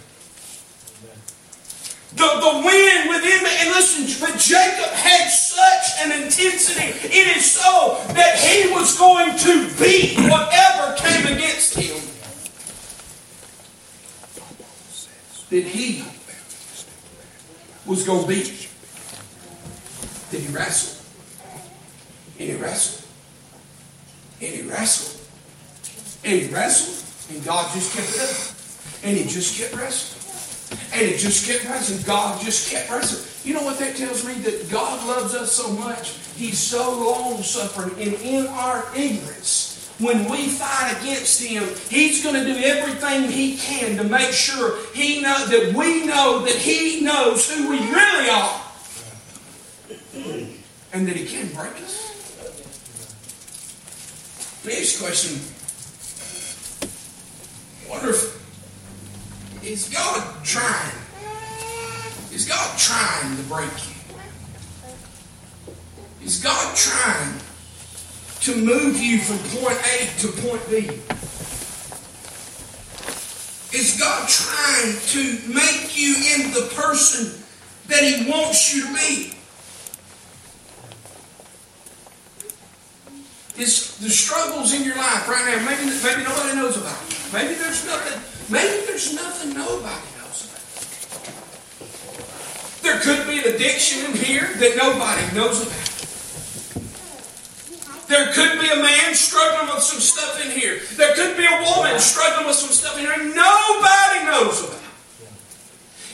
The, 2.15 2.23
the 2.23 2.61
wind 2.65 3.09
within 3.09 3.43
me, 3.43 3.49
and 3.59 3.69
listen, 3.71 4.05
but 4.25 4.39
Jacob 4.39 4.91
had 4.93 5.27
such 5.27 6.05
an 6.05 6.23
intensity 6.23 7.07
in 7.07 7.27
his 7.33 7.51
soul 7.51 7.95
that 8.13 8.39
he 8.39 8.71
was 8.71 8.97
going 8.97 9.37
to 9.37 9.67
beat 9.77 10.17
whatever 10.17 10.95
came 10.95 11.25
against 11.35 11.75
him. 11.75 11.97
That 15.49 15.67
he 15.67 16.05
was 17.85 18.05
going 18.05 18.21
to 18.21 18.27
beat. 18.27 18.69
That 20.31 20.39
he 20.39 20.53
wrestled. 20.53 21.05
And 22.39 22.49
he 22.49 22.55
wrestled. 22.55 23.09
And 24.41 24.53
he 24.55 24.61
wrestled. 24.63 25.21
And 26.23 26.41
he 26.41 26.47
wrestled. 26.53 27.35
And 27.35 27.45
God 27.45 27.73
just 27.73 27.93
kept 27.95 28.09
it 28.09 28.21
up. 28.21 29.03
And 29.03 29.17
he 29.17 29.23
just 29.23 29.59
kept 29.59 29.75
wrestling. 29.75 30.24
And 30.95 31.03
it 31.03 31.17
just 31.17 31.45
kept 31.45 31.65
wrestling. 31.65 32.01
God 32.03 32.41
just 32.41 32.71
kept 32.71 32.89
wrestling. 32.89 33.27
You 33.43 33.53
know 33.53 33.65
what 33.65 33.77
that 33.79 33.97
tells 33.97 34.25
me? 34.25 34.33
That 34.35 34.71
God 34.71 35.05
loves 35.05 35.35
us 35.35 35.51
so 35.51 35.69
much. 35.73 36.11
He's 36.37 36.57
so 36.57 36.97
long 36.97 37.43
suffering. 37.43 37.91
And 38.01 38.13
in 38.21 38.47
our 38.47 38.85
ignorance, 38.95 39.91
when 39.99 40.29
we 40.31 40.47
fight 40.47 40.95
against 41.01 41.43
him, 41.43 41.67
he's 41.89 42.23
going 42.23 42.35
to 42.35 42.45
do 42.45 42.57
everything 42.63 43.29
he 43.29 43.57
can 43.57 43.97
to 43.97 44.05
make 44.05 44.31
sure 44.31 44.77
he 44.93 45.21
know 45.21 45.45
that 45.47 45.73
we 45.73 46.05
know 46.05 46.45
that 46.45 46.55
he 46.55 47.01
knows 47.01 47.51
who 47.51 47.69
we 47.69 47.77
really 47.77 48.29
are. 48.29 48.61
And 50.93 51.05
that 51.09 51.17
he 51.17 51.25
can 51.25 51.47
break 51.49 51.73
us. 51.83 52.03
Next 54.65 55.01
question. 55.01 55.41
I 57.85 57.89
wonder 57.89 58.11
if 58.11 58.34
is 59.65 59.89
God 59.89 60.43
trying? 60.43 60.95
Is 62.31 62.47
God 62.47 62.77
trying 62.77 63.35
to 63.37 63.43
break 63.43 63.71
you? 63.87 63.95
Is 66.23 66.43
God 66.43 66.75
trying 66.75 67.39
to 68.41 68.55
move 68.55 68.99
you 68.99 69.19
from 69.19 69.37
point 69.59 69.79
A 69.93 70.07
to 70.19 70.27
point 70.41 70.69
B? 70.69 71.01
Is 73.75 73.99
God 73.99 74.29
trying 74.29 74.95
to 75.09 75.53
make 75.53 75.97
you 75.97 76.15
into 76.35 76.61
the 76.61 76.67
person 76.75 77.43
that 77.87 78.03
He 78.03 78.29
wants 78.29 78.73
you 78.73 78.87
to 78.87 78.93
be? 78.93 79.33
Is 83.57 83.97
the 83.99 84.09
struggles 84.09 84.73
in 84.73 84.83
your 84.83 84.97
life 84.97 85.27
right 85.29 85.45
now, 85.45 85.65
maybe, 85.65 85.85
maybe 86.03 86.23
nobody 86.23 86.55
knows 86.55 86.77
about. 86.77 87.01
It. 87.09 87.33
Maybe 87.33 87.55
there's 87.55 87.85
nothing, 87.85 88.34
maybe 88.49 88.85
there's 88.85 89.13
nothing 89.13 89.53
nobody 89.53 90.07
knows 90.17 90.45
about. 90.45 90.61
There 92.83 92.99
could 92.99 93.27
be 93.27 93.39
an 93.39 93.55
addiction 93.55 94.05
in 94.05 94.13
here 94.17 94.47
that 94.57 94.77
nobody 94.77 95.35
knows 95.35 95.61
about. 95.61 95.85
There 98.07 98.31
could 98.33 98.61
be 98.61 98.67
a 98.67 98.77
man 98.77 99.15
struggling 99.15 99.73
with 99.73 99.83
some 99.83 99.99
stuff 99.99 100.39
in 100.45 100.51
here. 100.51 100.79
There 100.93 101.15
could 101.15 101.35
be 101.35 101.45
a 101.45 101.75
woman 101.75 101.99
struggling 101.99 102.45
with 102.45 102.55
some 102.55 102.69
stuff 102.69 102.97
in 102.99 103.05
here 103.05 103.17
nobody 103.17 104.25
knows 104.25 104.63
about. 104.63 104.81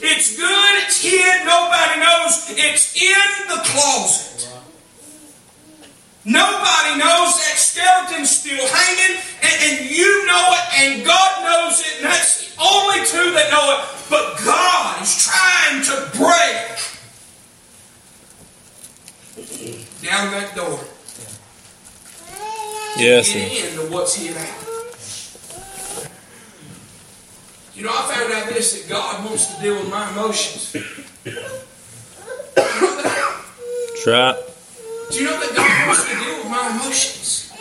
It's 0.02 0.36
good, 0.36 0.84
it's 0.84 1.04
hid, 1.04 1.46
nobody 1.46 2.00
knows. 2.00 2.50
It's 2.50 2.96
in 2.96 3.48
the 3.50 3.62
closet. 3.64 4.51
Nobody 6.24 7.00
knows 7.00 7.34
that 7.42 7.56
skeleton's 7.58 8.30
still 8.30 8.68
hanging, 8.68 9.18
and, 9.42 9.80
and, 9.82 9.90
you 9.90 10.26
know 10.28 10.54
it, 10.54 10.80
and 10.80 11.06
God 11.06 11.44
knows 11.44 11.80
it, 11.82 11.96
and 11.98 12.06
that's 12.06 12.56
the 12.56 12.62
only 12.62 13.00
two 13.06 13.32
that 13.34 13.50
know 13.50 13.78
it. 13.78 13.86
But 14.08 14.38
God 14.46 15.02
is 15.02 15.26
trying 15.26 15.82
to 15.82 15.96
break 16.18 16.78
down 20.04 20.32
that 20.32 20.54
door. 20.56 20.80
Yes, 22.98 23.34
Get 23.34 23.72
into 23.72 23.92
what's 23.92 24.16
hid 24.16 24.38
out. 24.38 24.62
You 27.74 27.84
know, 27.84 27.92
I 27.92 28.14
found 28.14 28.34
out 28.34 28.54
this 28.54 28.80
that 28.80 28.90
God 28.90 29.26
wants 29.26 29.56
to 29.56 29.62
deal 29.62 29.76
with 29.76 29.90
my 29.90 30.12
emotions. 30.12 30.76
Try. 34.04 34.36
Do 35.12 35.20
you 35.20 35.26
know 35.26 35.38
that 35.42 35.54
God 35.54 35.88
wants 35.88 36.08
to 36.08 36.16
deal 36.16 36.38
with 36.38 36.50
my 36.50 36.72
emotions? 36.72 37.52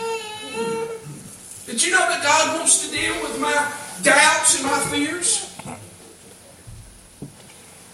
Did 1.67 1.83
you 1.85 1.91
know 1.91 1.99
that 1.99 2.23
God 2.23 2.57
wants 2.57 2.87
to 2.87 2.97
deal 2.97 3.21
with 3.23 3.41
my 3.41 3.53
doubts 4.05 4.61
and 4.61 4.71
my 4.71 4.79
fears? 4.87 5.51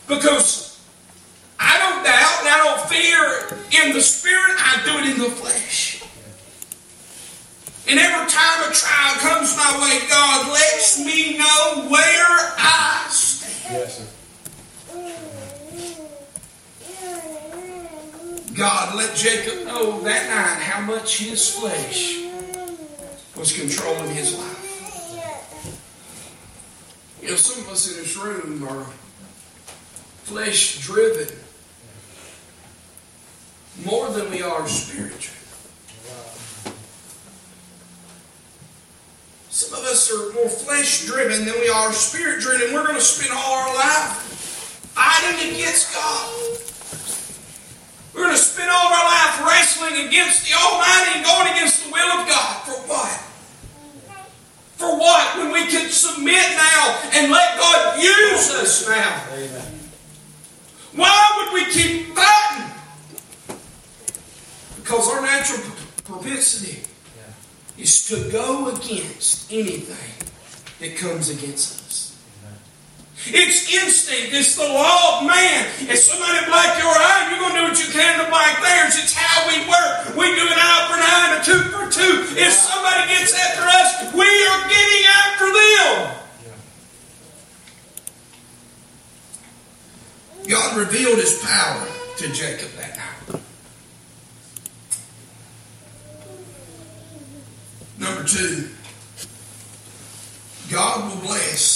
Because 0.06 0.78
I 1.58 1.78
don't 1.78 2.04
doubt 2.04 2.36
and 2.40 2.48
I 2.48 2.64
don't 2.64 2.88
fear 2.90 3.82
in 3.82 3.94
the 3.94 4.02
spirit, 4.02 4.56
I 4.58 4.82
do 4.84 4.98
it 4.98 5.14
in 5.14 5.18
the 5.22 5.30
flesh. 5.30 6.02
And 7.88 7.98
every 7.98 8.28
time 8.28 8.70
a 8.70 8.74
trial 8.74 9.14
comes 9.20 9.56
my 9.56 9.80
way, 9.80 10.06
God 10.06 10.52
lets 10.52 10.98
me 10.98 11.38
know 11.38 11.88
where 11.88 12.52
I 12.58 13.06
stand. 13.08 13.74
Yes, 13.74 14.15
God 18.56 18.94
let 18.94 19.14
Jacob 19.14 19.66
know 19.66 20.00
that 20.00 20.30
night 20.30 20.62
how 20.62 20.80
much 20.80 21.18
his 21.18 21.54
flesh 21.54 22.24
was 23.36 23.52
controlling 23.52 24.14
his 24.14 24.38
life. 24.38 24.62
You 27.20 27.30
know, 27.30 27.36
some 27.36 27.62
of 27.64 27.70
us 27.70 27.90
in 27.90 28.02
this 28.02 28.16
room 28.16 28.66
are 28.66 28.84
flesh 30.24 30.78
driven 30.80 31.28
more 33.84 34.08
than 34.08 34.30
we 34.30 34.40
are 34.42 34.66
spiritual. 34.66 35.34
Some 39.50 39.78
of 39.78 39.84
us 39.84 40.10
are 40.10 40.32
more 40.32 40.48
flesh 40.48 41.04
driven 41.04 41.44
than 41.44 41.60
we 41.60 41.68
are 41.68 41.92
spirit 41.92 42.40
driven. 42.40 42.72
We're 42.72 42.84
going 42.84 42.94
to 42.94 43.00
spend 43.02 43.32
all 43.34 43.54
our 43.54 43.74
life 43.74 44.92
fighting 44.94 45.50
against 45.52 45.92
God. 45.92 46.65
We're 48.16 48.22
going 48.22 48.34
to 48.34 48.42
spend 48.42 48.70
all 48.70 48.86
of 48.86 48.92
our 48.92 49.04
life 49.04 49.46
wrestling 49.46 50.06
against 50.08 50.48
the 50.48 50.56
Almighty 50.56 51.18
and 51.20 51.24
going 51.24 51.52
against 51.52 51.84
the 51.84 51.92
will 51.92 52.18
of 52.18 52.26
God. 52.26 52.62
For 52.64 52.80
what? 52.88 53.20
For 54.76 54.98
what? 54.98 55.36
When 55.36 55.52
we 55.52 55.66
can 55.66 55.90
submit 55.90 56.42
now 56.56 57.00
and 57.12 57.30
let 57.30 57.58
God 57.58 58.02
use 58.02 58.50
us 58.54 58.88
now. 58.88 59.22
Amen. 59.32 59.80
Why 60.94 61.50
would 61.52 61.52
we 61.52 61.70
keep 61.70 62.16
fighting? 62.16 62.72
Because 64.76 65.10
our 65.10 65.20
natural 65.20 65.60
propensity 66.04 66.80
is 67.76 68.06
to 68.08 68.30
go 68.32 68.68
against 68.68 69.52
anything 69.52 70.14
that 70.80 70.96
comes 70.96 71.28
against 71.28 71.80
us. 71.80 71.85
It's 73.28 73.66
instinct. 73.72 74.32
It's 74.32 74.54
the 74.54 74.68
law 74.68 75.20
of 75.20 75.26
man. 75.26 75.66
If 75.90 75.98
somebody 75.98 76.46
black 76.46 76.78
your 76.78 76.94
eye, 76.94 77.30
you're 77.30 77.40
going 77.42 77.54
to 77.54 77.60
do 77.60 77.66
what 77.70 77.78
you 77.80 77.90
can 77.92 78.22
to 78.22 78.30
black 78.30 78.62
theirs. 78.62 78.94
It's 79.02 79.14
how 79.14 79.48
we 79.50 79.66
work. 79.66 80.14
We 80.14 80.30
do 80.34 80.46
an 80.46 80.58
eye 80.58 80.82
for 80.86 80.94
an 80.94 81.02
eye 81.02 81.26
and 81.30 81.40
a 81.40 81.44
tooth 81.44 81.66
for 81.74 81.82
a 81.86 81.90
tooth. 81.90 82.38
If 82.38 82.52
somebody 82.52 83.10
gets 83.10 83.34
after 83.34 83.66
us, 83.66 84.14
we 84.14 84.28
are 84.28 84.62
getting 84.70 85.02
after 85.26 85.46
them. 85.50 86.16
God 90.48 90.76
revealed 90.78 91.18
his 91.18 91.42
power 91.42 91.86
to 92.18 92.32
Jacob 92.32 92.70
that 92.78 92.96
night. 92.96 93.40
Number 97.98 98.22
two, 98.24 98.68
God 100.70 101.10
will 101.10 101.20
bless 101.22 101.75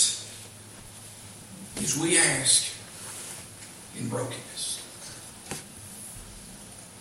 we 1.97 2.19
ask 2.19 2.73
in 3.99 4.09
brokenness. 4.09 4.83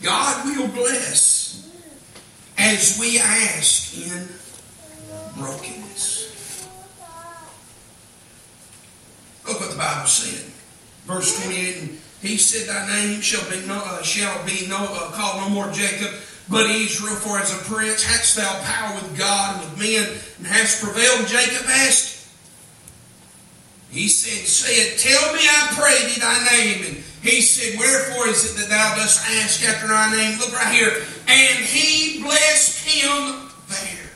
God 0.01 0.45
will 0.45 0.67
bless 0.69 1.69
as 2.57 2.97
we 2.99 3.19
ask 3.19 3.97
in 3.97 4.27
brokenness. 5.37 6.67
Look 9.47 9.59
what 9.59 9.71
the 9.71 9.77
Bible 9.77 10.07
said. 10.07 10.45
Verse 11.05 11.43
28, 11.43 11.99
he 12.21 12.37
said, 12.37 12.67
Thy 12.69 12.87
name 12.87 13.21
shall 13.21 13.49
be 13.49 13.65
no, 13.65 13.81
uh, 13.83 14.03
shall 14.03 14.45
be 14.45 14.67
no, 14.67 14.77
uh, 14.77 15.11
called 15.11 15.41
no 15.41 15.49
more 15.49 15.71
Jacob, 15.71 16.11
but 16.49 16.69
Israel, 16.69 17.15
for 17.15 17.39
as 17.39 17.51
a 17.51 17.63
prince 17.65 18.03
hadst 18.03 18.35
thou 18.35 18.61
power 18.63 18.93
with 18.95 19.17
God 19.17 19.55
and 19.55 19.71
with 19.71 19.79
men, 19.79 20.07
and 20.37 20.47
hast 20.47 20.83
prevailed. 20.83 21.27
Jacob 21.27 21.65
asked, 21.67 22.08
he 23.91 24.07
said, 24.07 24.45
said, 24.45 24.99
Tell 24.99 25.33
me, 25.33 25.39
I 25.41 25.73
pray 25.73 25.97
thee 26.07 26.19
thy 26.21 26.45
name. 26.51 26.85
And 26.85 27.03
he 27.23 27.41
said, 27.41 27.79
Wherefore 27.79 28.27
is 28.27 28.53
it 28.53 28.61
that 28.61 28.69
thou 28.69 28.95
dost 28.95 29.25
ask 29.41 29.63
after 29.67 29.87
thy 29.87 30.15
name? 30.15 30.37
Look 30.37 30.53
right 30.53 30.73
here. 30.73 30.93
And 31.27 31.65
he 31.65 32.21
blessed 32.21 32.85
him 32.85 33.49
there. 33.67 34.09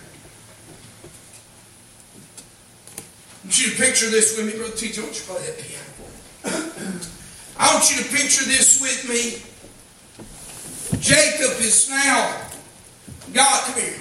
I 3.41 3.45
want 3.45 3.65
you 3.65 3.71
to 3.71 3.77
picture 3.77 4.09
this 4.09 4.37
with 4.37 4.45
me, 4.45 4.59
Brother 4.59 4.75
Teacher. 4.75 5.01
Want 5.01 5.15
you 5.15 5.23
play 5.23 5.41
that 5.41 5.57
piano 5.57 5.83
I 7.57 7.73
want 7.73 7.89
you 7.89 8.03
to 8.03 8.09
picture 8.09 8.45
this 8.45 8.79
with 8.79 9.09
me. 9.09 9.41
Jacob 10.99 11.59
is 11.59 11.89
now, 11.89 12.41
God, 13.33 13.63
come 13.65 13.81
here. 13.81 13.99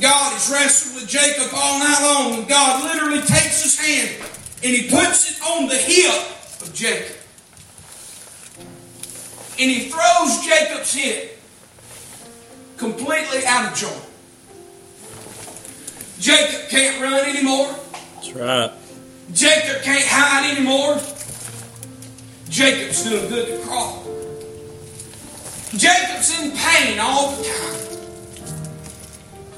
God 0.00 0.36
is 0.36 0.50
wrestling 0.50 0.96
with 0.96 1.08
Jacob 1.08 1.48
all 1.54 1.78
night 1.78 1.98
long, 2.02 2.46
God 2.46 2.84
literally 2.84 3.20
takes 3.20 3.62
his 3.62 3.78
hand 3.78 4.30
and 4.62 4.76
he 4.76 4.90
puts 4.90 5.30
it 5.30 5.42
on 5.42 5.68
the 5.68 5.76
hip 5.76 6.62
of 6.62 6.72
Jacob. 6.74 7.16
And 9.58 9.70
he 9.70 9.88
throws 9.90 10.44
Jacob's 10.44 10.94
hip 10.94 11.38
completely 12.76 13.44
out 13.46 13.72
of 13.72 13.78
joint. 13.78 14.06
Jacob 16.18 16.68
can't 16.68 17.00
run 17.02 17.28
anymore. 17.28 17.74
That's 18.14 18.32
right. 18.32 18.72
Jacob 19.32 19.82
can't 19.82 20.04
hide 20.06 20.56
anymore. 20.56 21.00
Jacob's 22.48 23.04
doing 23.04 23.28
good 23.28 23.46
to 23.46 23.66
crawl. 23.66 24.04
Jacob's 25.76 26.40
in 26.40 26.50
pain 26.50 26.98
all 26.98 27.36
the 27.36 27.44
time 27.44 27.80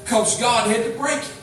because 0.03 0.39
God 0.39 0.69
had 0.69 0.83
to 0.85 0.97
break 0.97 1.17
it. 1.17 1.42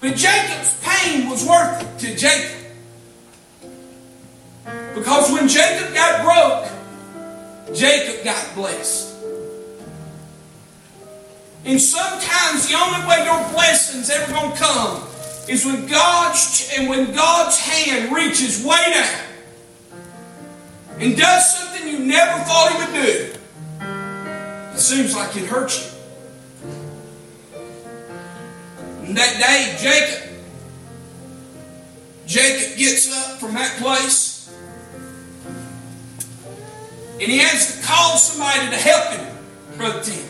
But 0.00 0.14
Jacob's 0.14 0.78
pain 0.82 1.28
was 1.28 1.44
worth 1.44 1.82
it 1.82 1.98
to 2.06 2.16
Jacob. 2.16 2.56
Because 4.94 5.30
when 5.32 5.48
Jacob 5.48 5.92
got 5.94 6.24
broke, 6.24 7.76
Jacob 7.76 8.24
got 8.24 8.54
blessed. 8.54 9.16
And 11.64 11.80
sometimes 11.80 12.68
the 12.68 12.74
only 12.76 13.06
way 13.08 13.24
your 13.24 13.52
blessings 13.52 14.08
ever 14.10 14.32
gonna 14.32 14.56
come 14.56 15.02
is 15.48 15.64
when 15.64 15.86
God's 15.86 16.70
and 16.76 16.88
when 16.88 17.12
God's 17.12 17.58
hand 17.58 18.14
reaches 18.14 18.64
way 18.64 18.84
down 18.90 19.24
and 21.00 21.16
does 21.16 21.58
something 21.58 21.88
you 21.88 21.98
never 22.00 22.42
thought 22.44 22.72
He 22.72 22.78
would 22.78 23.04
do. 23.04 23.32
It 24.74 24.78
seems 24.78 25.14
like 25.14 25.36
it 25.36 25.46
hurts 25.46 25.92
you. 25.92 25.97
That 29.14 29.38
day, 29.38 29.76
Jacob, 29.80 30.30
Jacob 32.26 32.76
gets 32.76 33.10
up 33.10 33.38
from 33.38 33.54
that 33.54 33.76
place 33.78 34.38
and 37.20 37.22
he 37.22 37.38
has 37.38 37.80
to 37.80 37.86
call 37.86 38.16
somebody 38.16 38.70
to 38.70 38.76
help 38.76 39.12
him, 39.12 39.36
Brother 39.76 40.02
Tim. 40.02 40.24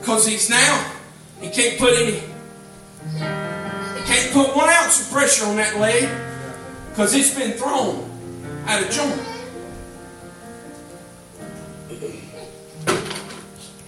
Because 0.00 0.26
he's 0.26 0.50
now, 0.50 0.92
he 1.40 1.50
can't 1.50 1.78
put 1.78 1.92
any, 1.94 2.12
he 2.12 4.04
can't 4.06 4.32
put 4.32 4.56
one 4.56 4.68
ounce 4.68 5.06
of 5.06 5.12
pressure 5.12 5.44
on 5.46 5.56
that 5.56 5.76
leg 5.78 6.08
because 6.90 7.14
it's 7.14 7.34
been 7.34 7.52
thrown 7.52 8.10
out 8.66 8.82
of 8.82 8.90
joint. 8.90 9.22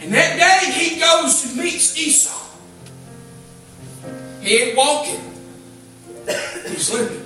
And 0.01 0.15
that 0.15 0.39
day 0.39 0.73
he 0.73 1.01
goes 1.01 1.45
and 1.45 1.57
meets 1.59 1.99
Esau. 1.99 2.48
He 4.41 4.57
ain't 4.57 4.77
walking. 4.77 5.21
He's 6.69 6.93
limping. 6.93 7.25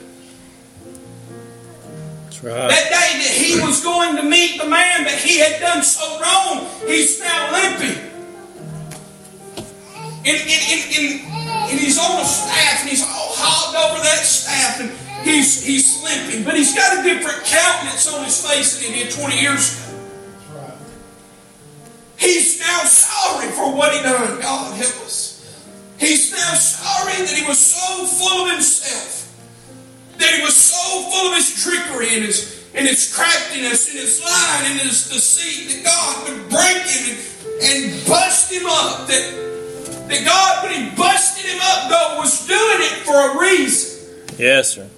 That's 2.24 2.42
right. 2.44 2.68
That 2.68 2.88
day 2.88 3.10
that 3.22 3.34
he 3.34 3.60
was 3.60 3.82
going 3.82 4.16
to 4.16 4.22
meet 4.22 4.60
the 4.60 4.68
man 4.68 5.04
that 5.04 5.18
he 5.18 5.38
had 5.38 5.60
done 5.60 5.82
so 5.82 6.20
wrong, 6.20 6.66
he's 6.86 7.20
now 7.20 7.52
limping. 7.52 8.10
And, 10.24 10.38
and, 10.38 10.62
and, 10.70 10.82
and, 10.96 11.32
and 11.70 11.80
he's 11.80 11.98
on 11.98 12.20
a 12.20 12.24
staff 12.24 12.80
and 12.82 12.90
he's 12.90 13.02
all 13.02 13.34
hogged 13.34 13.76
over 13.76 14.02
that 14.04 14.22
staff 14.24 14.80
and 14.80 15.26
he's, 15.28 15.64
he's 15.64 16.02
limping. 16.02 16.44
But 16.44 16.54
he's 16.54 16.74
got 16.74 17.00
a 17.00 17.02
different 17.02 17.44
countenance 17.44 18.12
on 18.12 18.24
his 18.24 18.46
face 18.46 18.80
than 18.80 18.92
he 18.92 19.02
did 19.04 19.12
20 19.12 19.40
years 19.40 19.78
ago. 19.78 19.92
He's 22.16 22.60
now 22.60 22.84
sorry 22.84 23.50
for 23.50 23.74
what 23.74 23.92
he 23.92 24.00
done. 24.00 24.40
God 24.40 24.76
help 24.76 25.04
us. 25.04 25.31
He's 26.02 26.32
now 26.32 26.54
sorry 26.54 27.24
that 27.24 27.32
he 27.32 27.46
was 27.46 27.60
so 27.60 28.04
full 28.06 28.46
of 28.46 28.50
himself, 28.50 29.32
that 30.18 30.34
he 30.34 30.42
was 30.42 30.56
so 30.56 31.08
full 31.08 31.30
of 31.30 31.36
his 31.36 31.62
trickery 31.62 32.16
and 32.16 32.24
his 32.24 32.60
and 32.74 32.88
his 32.88 33.14
craftiness 33.14 33.88
and 33.88 34.00
his 34.00 34.20
lying 34.24 34.72
and 34.72 34.80
his 34.80 35.08
deceit 35.08 35.68
that 35.70 35.84
God 35.84 36.28
would 36.28 36.48
break 36.48 36.82
him 36.82 37.18
and, 37.62 37.94
and 37.94 38.06
bust 38.06 38.50
him 38.50 38.66
up. 38.66 39.06
That, 39.06 40.08
that 40.08 40.24
God, 40.24 40.64
when 40.64 40.72
he 40.72 40.96
busted 40.96 41.48
him 41.48 41.60
up, 41.62 41.88
though, 41.88 42.18
was 42.18 42.48
doing 42.48 42.58
it 42.58 43.04
for 43.04 43.14
a 43.14 43.38
reason. 43.38 44.24
Yes, 44.38 44.74
sir. 44.74 44.88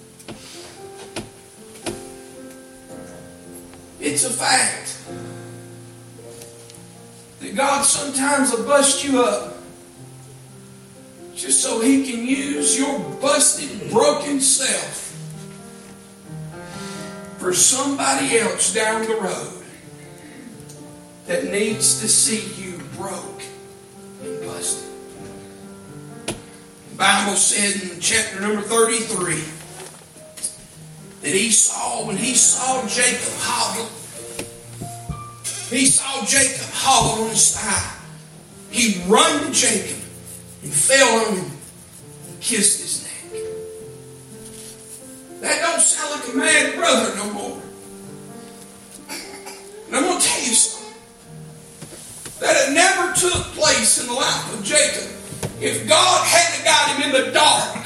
It's 3.99 4.23
a 4.23 4.31
fact 4.31 4.97
that 7.41 7.55
God 7.55 7.83
sometimes 7.83 8.51
will 8.51 8.65
bust 8.65 9.03
you 9.03 9.21
up 9.21 9.54
just 11.35 11.61
so 11.61 11.81
He 11.81 12.09
can 12.09 12.25
use 12.25 12.79
your 12.79 12.97
busted, 13.21 13.91
broken 13.91 14.39
self 14.39 15.01
for 17.37 17.53
somebody 17.53 18.39
else 18.39 18.73
down 18.73 19.05
the 19.05 19.15
road 19.15 19.63
that 21.27 21.45
needs 21.45 21.99
to 22.01 22.07
see 22.07 22.61
you 22.61 22.77
broke 22.97 23.43
and 24.23 24.39
busted. 24.45 24.89
The 26.27 26.95
Bible 26.95 27.35
said 27.35 27.91
in 27.91 27.99
chapter 27.99 28.39
number 28.39 28.61
33 28.61 29.43
that 31.21 31.35
Esau, 31.35 32.07
when 32.07 32.15
he 32.15 32.35
saw 32.35 32.87
Jacob 32.87 33.33
hobble, 33.39 33.89
he 35.69 35.85
saw 35.87 36.23
Jacob 36.25 36.65
hobble 36.73 37.25
on 37.25 37.29
his 37.31 37.57
thigh. 37.57 37.91
He 38.71 39.03
run 39.07 39.45
to 39.45 39.51
Jacob 39.51 39.94
and 40.65 40.73
fell 40.73 41.27
on 41.27 41.37
him 41.37 41.51
and 42.27 42.41
kissed 42.41 42.81
his 42.81 43.03
neck. 43.03 43.41
That 45.41 45.61
don't 45.61 45.79
sound 45.79 46.19
like 46.19 46.33
a 46.33 46.37
mad 46.37 46.75
brother 46.75 47.15
no 47.17 47.33
more. 47.33 47.61
And 49.85 49.95
I'm 49.95 50.03
going 50.03 50.19
to 50.19 50.25
tell 50.27 50.39
you 50.41 50.53
something. 50.55 51.01
That 52.39 52.67
it 52.67 52.73
never 52.73 53.13
took 53.13 53.43
place 53.53 54.01
in 54.01 54.07
the 54.07 54.13
life 54.13 54.53
of 54.57 54.63
Jacob 54.63 55.07
if 55.61 55.87
God 55.87 56.25
hadn't 56.25 56.65
got 56.65 56.95
him 56.95 57.13
in 57.13 57.25
the 57.25 57.31
dark. 57.31 57.85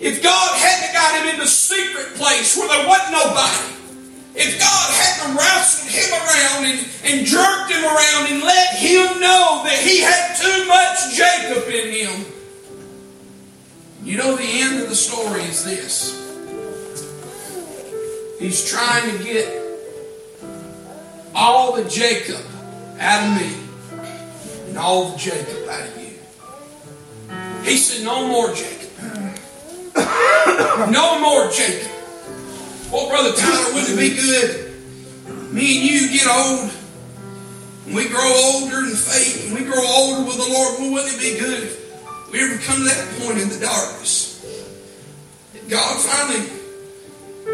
If 0.00 0.22
God 0.22 0.56
hadn't 0.56 0.92
got 0.94 1.20
him 1.20 1.34
in 1.34 1.40
the 1.40 1.46
secret 1.46 2.14
place 2.14 2.56
where 2.56 2.68
there 2.68 2.86
wasn't 2.86 3.10
nobody. 3.10 3.77
If 4.34 4.58
God 4.58 4.94
hadn't 4.94 5.36
wrestled 5.36 5.90
him 5.90 6.10
around 6.12 6.64
and, 6.66 6.80
and 7.04 7.26
jerked 7.26 7.70
him 7.70 7.84
around 7.84 8.32
and 8.32 8.42
let 8.42 8.74
him 8.74 9.20
know 9.20 9.62
that 9.64 9.78
he 9.82 10.00
had 10.00 10.36
too 10.36 10.66
much 10.68 11.14
Jacob 11.16 11.68
in 11.68 11.92
him. 11.92 12.24
You 14.04 14.16
know, 14.16 14.36
the 14.36 14.44
end 14.44 14.80
of 14.82 14.88
the 14.88 14.94
story 14.94 15.42
is 15.42 15.64
this. 15.64 16.14
He's 18.38 18.70
trying 18.70 19.18
to 19.18 19.24
get 19.24 19.58
all 21.34 21.74
the 21.74 21.88
Jacob 21.88 22.44
out 23.00 23.28
of 23.28 23.42
me 23.42 23.52
and 24.68 24.78
all 24.78 25.10
the 25.10 25.18
Jacob 25.18 25.68
out 25.68 25.88
of 25.88 25.98
you. 25.98 27.68
He 27.68 27.76
said, 27.76 28.04
No 28.04 28.26
more 28.28 28.54
Jacob. 28.54 28.90
no 30.90 31.20
more 31.20 31.50
Jacob. 31.50 31.97
Well, 32.90 33.08
Brother 33.08 33.32
Tyler, 33.36 33.74
wouldn't 33.74 33.98
it 33.98 34.00
be 34.00 34.16
good? 34.16 35.52
Me 35.52 35.78
and 35.78 35.90
you 35.90 36.08
get 36.10 36.26
old, 36.26 36.70
and 37.86 37.94
we 37.94 38.08
grow 38.08 38.32
older 38.54 38.78
in 38.78 38.94
faith, 38.94 39.44
and 39.46 39.54
we 39.54 39.64
grow 39.64 39.84
older 39.84 40.24
with 40.24 40.36
the 40.36 40.50
Lord. 40.50 40.78
Well, 40.78 40.92
wouldn't 40.92 41.14
it 41.14 41.20
be 41.20 41.38
good 41.38 41.64
if 41.64 42.32
we 42.32 42.42
ever 42.42 42.56
come 42.62 42.76
to 42.76 42.84
that 42.84 43.20
point 43.20 43.38
in 43.38 43.48
the 43.50 43.58
darkness? 43.58 44.40
God 45.68 46.00
finally 46.00 46.46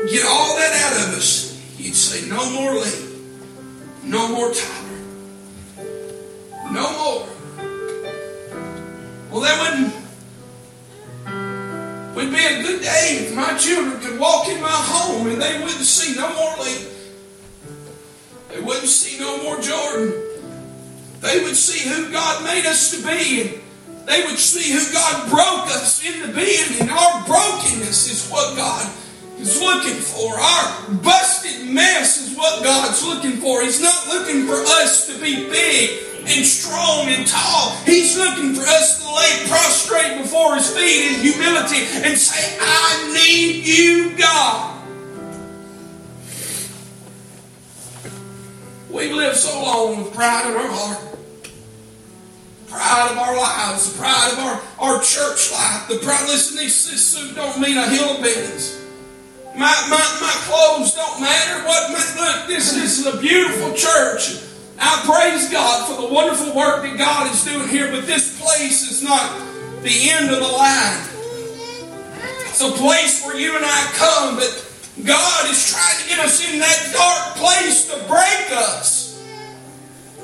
get 0.09 0.25
all 0.25 0.57
that 0.57 0.73
out 0.85 1.09
of 1.09 1.15
us. 1.17 1.61
You'd 1.79 1.97
say, 1.97 2.29
No 2.29 2.51
more 2.53 2.75
Lee. 2.75 3.15
No 4.05 4.29
more 4.29 4.53
Tyler. 4.53 4.99
No 6.71 6.93
more. 6.93 7.29
Well, 9.31 9.41
that 9.41 9.59
wouldn't 9.61 10.04
would 12.15 12.31
be 12.31 12.45
a 12.45 12.63
good 12.63 12.81
day 12.81 13.27
if 13.27 13.35
my 13.35 13.57
children 13.59 14.01
could 14.01 14.19
walk 14.19 14.49
in 14.49 14.61
my 14.61 14.69
home 14.69 15.27
and 15.27 15.41
they 15.43 15.59
wouldn't 15.59 15.85
see 15.85 16.15
no 16.15 16.33
more 16.35 16.65
Lee. 16.65 16.87
They 18.51 18.61
wouldn't 18.61 18.87
see 18.87 19.19
no 19.19 19.43
more 19.43 19.61
Jordan. 19.61 20.13
They 21.21 21.43
would 21.43 21.57
see 21.57 21.89
who 21.89 22.13
God 22.13 22.45
made 22.45 22.67
us 22.67 22.91
to 22.93 23.07
be 23.07 23.43
and 23.43 23.61
they 24.07 24.25
would 24.25 24.39
see 24.39 24.73
who 24.73 24.93
God 24.93 25.29
broke 25.31 25.67
us 25.75 26.05
into 26.05 26.33
being 26.33 26.81
and 26.81 26.91
our 26.91 27.27
brokenness 27.27 28.11
is 28.11 28.31
what 28.31 28.57
God 28.57 28.93
is 29.39 29.61
looking 29.61 29.95
for. 30.01 30.39
Our 30.39 30.93
busted 31.03 31.69
mess 31.69 32.31
is 32.31 32.37
what 32.37 32.63
God's 32.63 33.03
looking 33.05 33.39
for. 33.39 33.63
He's 33.63 33.83
not 33.83 34.07
looking 34.09 34.47
for 34.47 34.55
us 34.55 35.07
to 35.09 35.21
be 35.21 35.49
big 35.49 36.14
and 36.27 36.45
strong 36.45 37.09
and 37.09 37.27
tall. 37.27 37.77
He's 37.85 38.17
looking 38.17 38.55
for 38.55 38.63
us 38.63 39.01
to 39.01 39.07
lay 39.15 39.49
prostrate 39.49 40.23
before 40.23 40.57
His 40.57 40.75
feet 40.75 41.13
in 41.13 41.21
humility 41.21 41.85
and 42.07 42.19
say, 42.19 42.57
I 42.61 43.13
need 43.15 43.67
you, 43.67 44.17
God. 44.17 44.83
We've 48.91 49.13
lived 49.13 49.37
so 49.37 49.61
long 49.61 50.05
with 50.05 50.15
pride 50.15 50.51
in 50.51 50.57
our 50.57 50.69
heart. 50.69 51.19
Pride 52.69 53.09
of 53.11 53.19
our 53.19 53.37
lives, 53.37 53.93
the 53.93 53.99
pride 53.99 54.31
of 54.33 54.39
our, 54.39 54.63
our 54.79 55.03
church 55.03 55.53
life, 55.53 55.89
the 55.89 55.99
pride, 55.99 56.27
listen, 56.29 56.57
this, 56.57 56.91
this 56.91 57.07
suit 57.07 57.35
don't 57.35 57.61
mean 57.61 57.77
a 57.77 57.89
hill 57.89 58.17
of 58.17 58.23
beans. 58.23 58.81
My, 59.57 59.71
my, 59.89 60.19
my 60.21 60.35
clothes 60.47 60.95
don't 60.95 61.21
matter. 61.21 61.65
What 61.65 61.91
look, 61.91 62.49
this, 62.49 62.73
this 62.73 62.99
is 62.99 63.07
a 63.07 63.17
beautiful 63.19 63.73
church. 63.73 64.39
I 64.79 65.03
praise 65.07 65.51
God 65.51 65.89
for 65.89 66.03
the 66.03 66.13
wonderful 66.13 66.55
work 66.55 66.83
that 66.83 66.99
God 66.99 67.33
is 67.33 67.45
doing 67.45 67.69
here, 67.69 67.91
but 67.91 68.07
this 68.07 68.41
place 68.41 68.91
is 68.91 69.03
not 69.03 69.39
the 69.83 70.11
end 70.11 70.31
of 70.31 70.41
the 70.41 70.49
line. 70.49 71.09
It's 72.49 72.61
a 72.61 72.71
place 72.71 73.25
where 73.25 73.37
you 73.37 73.57
and 73.57 73.65
I 73.65 73.83
come, 73.95 74.37
but 74.37 74.51
God 75.05 75.51
is 75.51 75.71
trying 75.71 76.03
to 76.03 76.09
get 76.09 76.19
us 76.21 76.53
in 76.53 76.59
that 76.61 76.91
dark 76.93 77.37
place 77.37 77.91
to 77.91 77.97
break 78.09 78.53
us. 78.53 79.05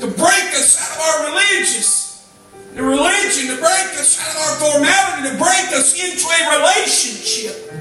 To 0.01 0.07
break 0.07 0.55
us 0.57 0.81
out 0.81 0.97
of 0.97 1.03
our 1.03 1.31
religious, 1.31 2.27
the 2.75 2.83
religion, 2.83 3.55
to 3.55 3.61
break 3.61 4.01
us 4.01 4.19
out 4.19 4.31
of 4.31 4.63
our 4.63 4.71
formality, 4.71 5.29
to 5.29 5.37
break 5.37 5.77
us 5.77 5.93
into 6.01 6.27
a 6.27 6.59
relationship, 6.59 7.73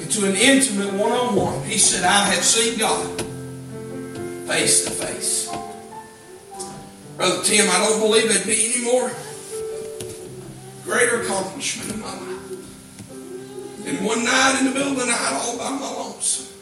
into 0.00 0.26
an 0.26 0.36
intimate 0.36 0.92
one 0.94 1.12
on 1.12 1.34
one. 1.34 1.62
He 1.64 1.78
said, 1.78 2.04
I 2.04 2.26
have 2.26 2.44
seen 2.44 2.78
God 2.78 3.33
face 4.46 4.84
to 4.84 4.90
face. 4.90 5.48
Brother 7.16 7.42
Tim, 7.44 7.66
I 7.70 7.78
don't 7.78 8.00
believe 8.00 8.28
there'd 8.28 8.46
be 8.46 8.74
any 8.74 8.84
more 8.84 9.10
greater 10.84 11.22
accomplishment 11.22 11.92
in 11.92 12.00
my 12.00 12.12
life 12.12 13.84
than 13.84 14.04
one 14.04 14.24
night 14.24 14.56
in 14.60 14.66
the 14.66 14.72
middle 14.72 14.92
of 14.92 14.98
the 14.98 15.06
night 15.06 15.30
all 15.32 15.56
by 15.56 15.70
my 15.70 15.90
lonesome. 15.90 16.54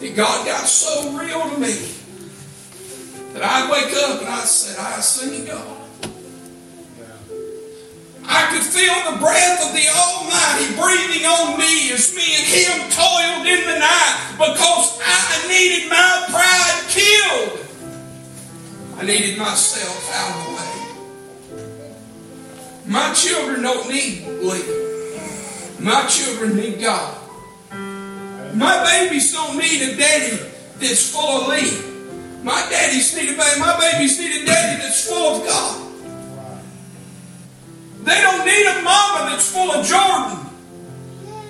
That 0.00 0.14
God 0.16 0.46
got 0.46 0.66
so 0.66 1.18
real 1.18 1.50
to 1.50 1.58
me 1.58 1.74
that 3.32 3.42
I'd 3.42 3.70
wake 3.70 3.94
up 4.04 4.20
and 4.20 4.28
I'd 4.28 4.44
say, 4.44 4.80
I 4.80 5.00
seen 5.00 5.46
God. 5.46 5.77
I 8.28 8.52
could 8.52 8.62
feel 8.62 8.92
the 9.10 9.18
breath 9.18 9.64
of 9.64 9.72
the 9.72 9.88
Almighty 9.88 10.76
breathing 10.76 11.24
on 11.24 11.58
me 11.58 11.92
as 11.92 12.14
me 12.14 12.36
and 12.36 12.44
Him 12.44 12.90
toiled 12.92 13.46
in 13.48 13.64
the 13.64 13.78
night 13.80 14.36
because 14.36 15.00
I 15.02 15.48
needed 15.48 15.88
my 15.88 16.26
pride 16.28 16.84
killed. 16.92 17.64
I 18.98 19.06
needed 19.06 19.38
myself 19.38 20.12
out 20.12 20.36
of 20.36 20.44
the 20.44 20.52
way. 20.56 20.78
My 22.84 23.14
children 23.14 23.62
don't 23.62 23.88
need 23.88 24.26
Lee. 24.42 24.64
My 25.80 26.06
children 26.06 26.56
need 26.56 26.80
God. 26.80 27.16
My 28.54 28.82
babies 28.84 29.32
don't 29.32 29.56
need 29.56 29.82
a 29.82 29.96
daddy 29.96 30.36
that's 30.78 31.10
full 31.12 31.42
of 31.42 31.48
Lee. 31.48 31.78
My 32.42 32.66
daddies 32.70 33.16
need 33.16 33.30
a 33.30 33.36
baby. 33.36 33.60
My 33.60 33.78
babies 33.78 34.18
need 34.18 34.42
a 34.42 34.44
daddy 34.44 34.82
that's 34.82 35.06
full 35.08 35.36
of 35.36 35.46
God. 35.46 35.87
They 38.08 38.20
don't 38.24 38.40
need 38.46 38.64
a 38.64 38.80
mama 38.80 39.28
that's 39.28 39.52
full 39.52 39.68
of 39.68 39.84
Jordan. 39.84 40.40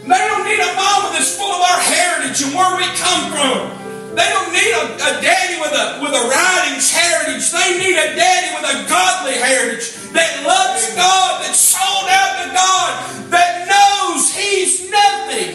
They 0.02 0.22
don't 0.26 0.42
need 0.42 0.58
a 0.58 0.74
mama 0.74 1.14
that's 1.14 1.38
full 1.38 1.54
of 1.54 1.62
our 1.62 1.78
heritage 1.78 2.42
and 2.42 2.50
where 2.50 2.74
we 2.74 2.82
come 2.98 3.30
from. 3.30 3.78
They 4.18 4.26
don't 4.26 4.50
need 4.50 4.72
a, 4.74 4.84
a 4.98 5.12
daddy 5.22 5.60
with 5.62 5.70
a 5.70 6.02
with 6.02 6.10
a 6.10 6.24
writings 6.26 6.90
heritage. 6.90 7.46
They 7.54 7.78
need 7.78 7.94
a 7.94 8.16
daddy 8.18 8.50
with 8.58 8.66
a 8.74 8.88
godly 8.88 9.38
heritage 9.38 9.94
that 10.10 10.42
loves 10.42 10.90
God, 10.96 11.46
that's 11.46 11.60
sold 11.60 12.10
out 12.10 12.42
to 12.42 12.50
God, 12.50 13.30
that 13.30 13.70
knows 13.70 14.34
He's 14.34 14.90
nothing 14.90 15.54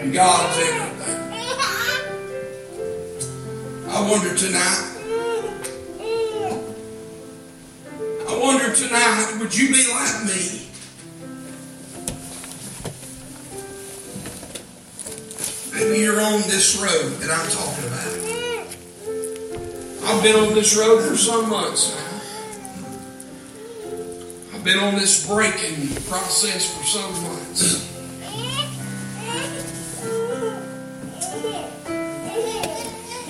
and 0.00 0.14
God's 0.14 0.58
everything. 0.58 1.20
I 3.90 4.10
wonder 4.10 4.34
tonight. 4.34 4.93
I 8.26 8.38
wonder 8.40 8.74
tonight, 8.74 9.36
would 9.38 9.56
you 9.56 9.68
be 9.68 9.86
like 9.90 10.24
me? 10.24 10.68
Maybe 15.72 15.98
you're 16.00 16.20
on 16.20 16.40
this 16.42 16.76
road 16.80 17.12
that 17.20 17.30
I'm 17.30 17.50
talking 17.50 17.84
about. 17.84 18.24
I've 20.06 20.22
been 20.22 20.36
on 20.36 20.54
this 20.54 20.76
road 20.76 21.02
for 21.06 21.16
some 21.16 21.50
months 21.50 21.94
now. 21.94 22.20
I've 24.54 24.64
been 24.64 24.78
on 24.78 24.94
this 24.94 25.26
breaking 25.26 25.88
process 26.04 26.74
for 26.74 26.84
some 26.84 27.12
months. 27.22 27.90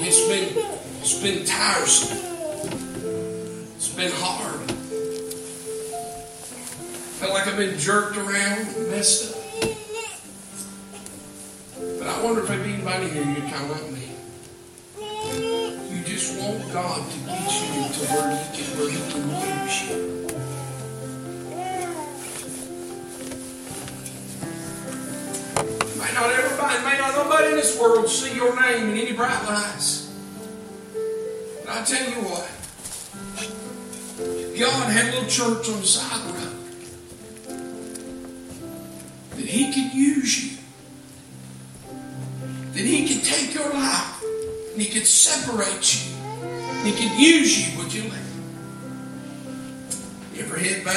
It's 0.06 0.28
been 0.28 0.64
it's 1.00 1.22
been 1.22 1.44
tiresome. 1.44 2.18
It's 3.76 3.88
been 3.94 4.12
hard. 4.12 4.53
I've 7.54 7.60
been 7.60 7.78
jerked 7.78 8.16
around, 8.16 8.66
messed 8.90 9.32
up. 9.32 9.40
But 12.00 12.08
I 12.08 12.20
wonder 12.24 12.40
if 12.40 12.48
there'd 12.48 12.64
be 12.64 12.72
anybody 12.72 13.08
here 13.10 13.22
you're 13.22 13.48
kind 13.48 13.70
of 13.70 13.80
like 13.80 13.92
me. 13.92 14.08
You 15.88 16.02
just 16.02 16.36
want 16.40 16.72
God 16.72 17.08
to 17.08 17.16
get 17.16 17.42
you 17.42 17.86
to 17.94 18.00
where 18.10 18.36
He 18.36 18.56
can, 18.56 18.66
where 18.76 18.90
He 18.90 18.98
can 19.08 19.22
use 19.62 19.78
you. 19.88 19.98
May 25.96 26.10
not 26.12 26.30
everybody, 26.32 26.84
may 26.84 26.98
not 26.98 27.14
nobody 27.14 27.50
in 27.50 27.54
this 27.54 27.78
world 27.78 28.08
see 28.08 28.34
your 28.34 28.60
name 28.60 28.88
in 28.88 28.98
any 28.98 29.12
bright 29.12 29.44
lights. 29.44 30.10
But 31.64 31.70
I 31.70 31.84
tell 31.84 32.04
you 32.10 32.16
what, 32.26 32.50
God 34.58 34.90
had 34.90 35.04
a 35.06 35.10
little 35.12 35.28
church 35.28 35.68
on 35.68 35.80
the 35.80 35.86
side 35.86 36.33
He 39.54 39.72
can 39.72 39.96
use 39.96 40.44
you. 40.44 40.58
Then 42.72 42.86
He 42.86 43.06
can 43.06 43.20
take 43.20 43.54
your 43.54 43.72
life 43.72 44.20
and 44.72 44.82
He 44.82 44.88
can 44.88 45.04
separate 45.04 45.94
you. 45.94 46.16
He 46.82 46.92
can 46.92 47.20
use 47.20 47.72
you 47.72 47.78
with. 47.78 47.94
You 47.94 48.10
ever 50.42 50.58
head 50.58 50.84
back? 50.84 50.92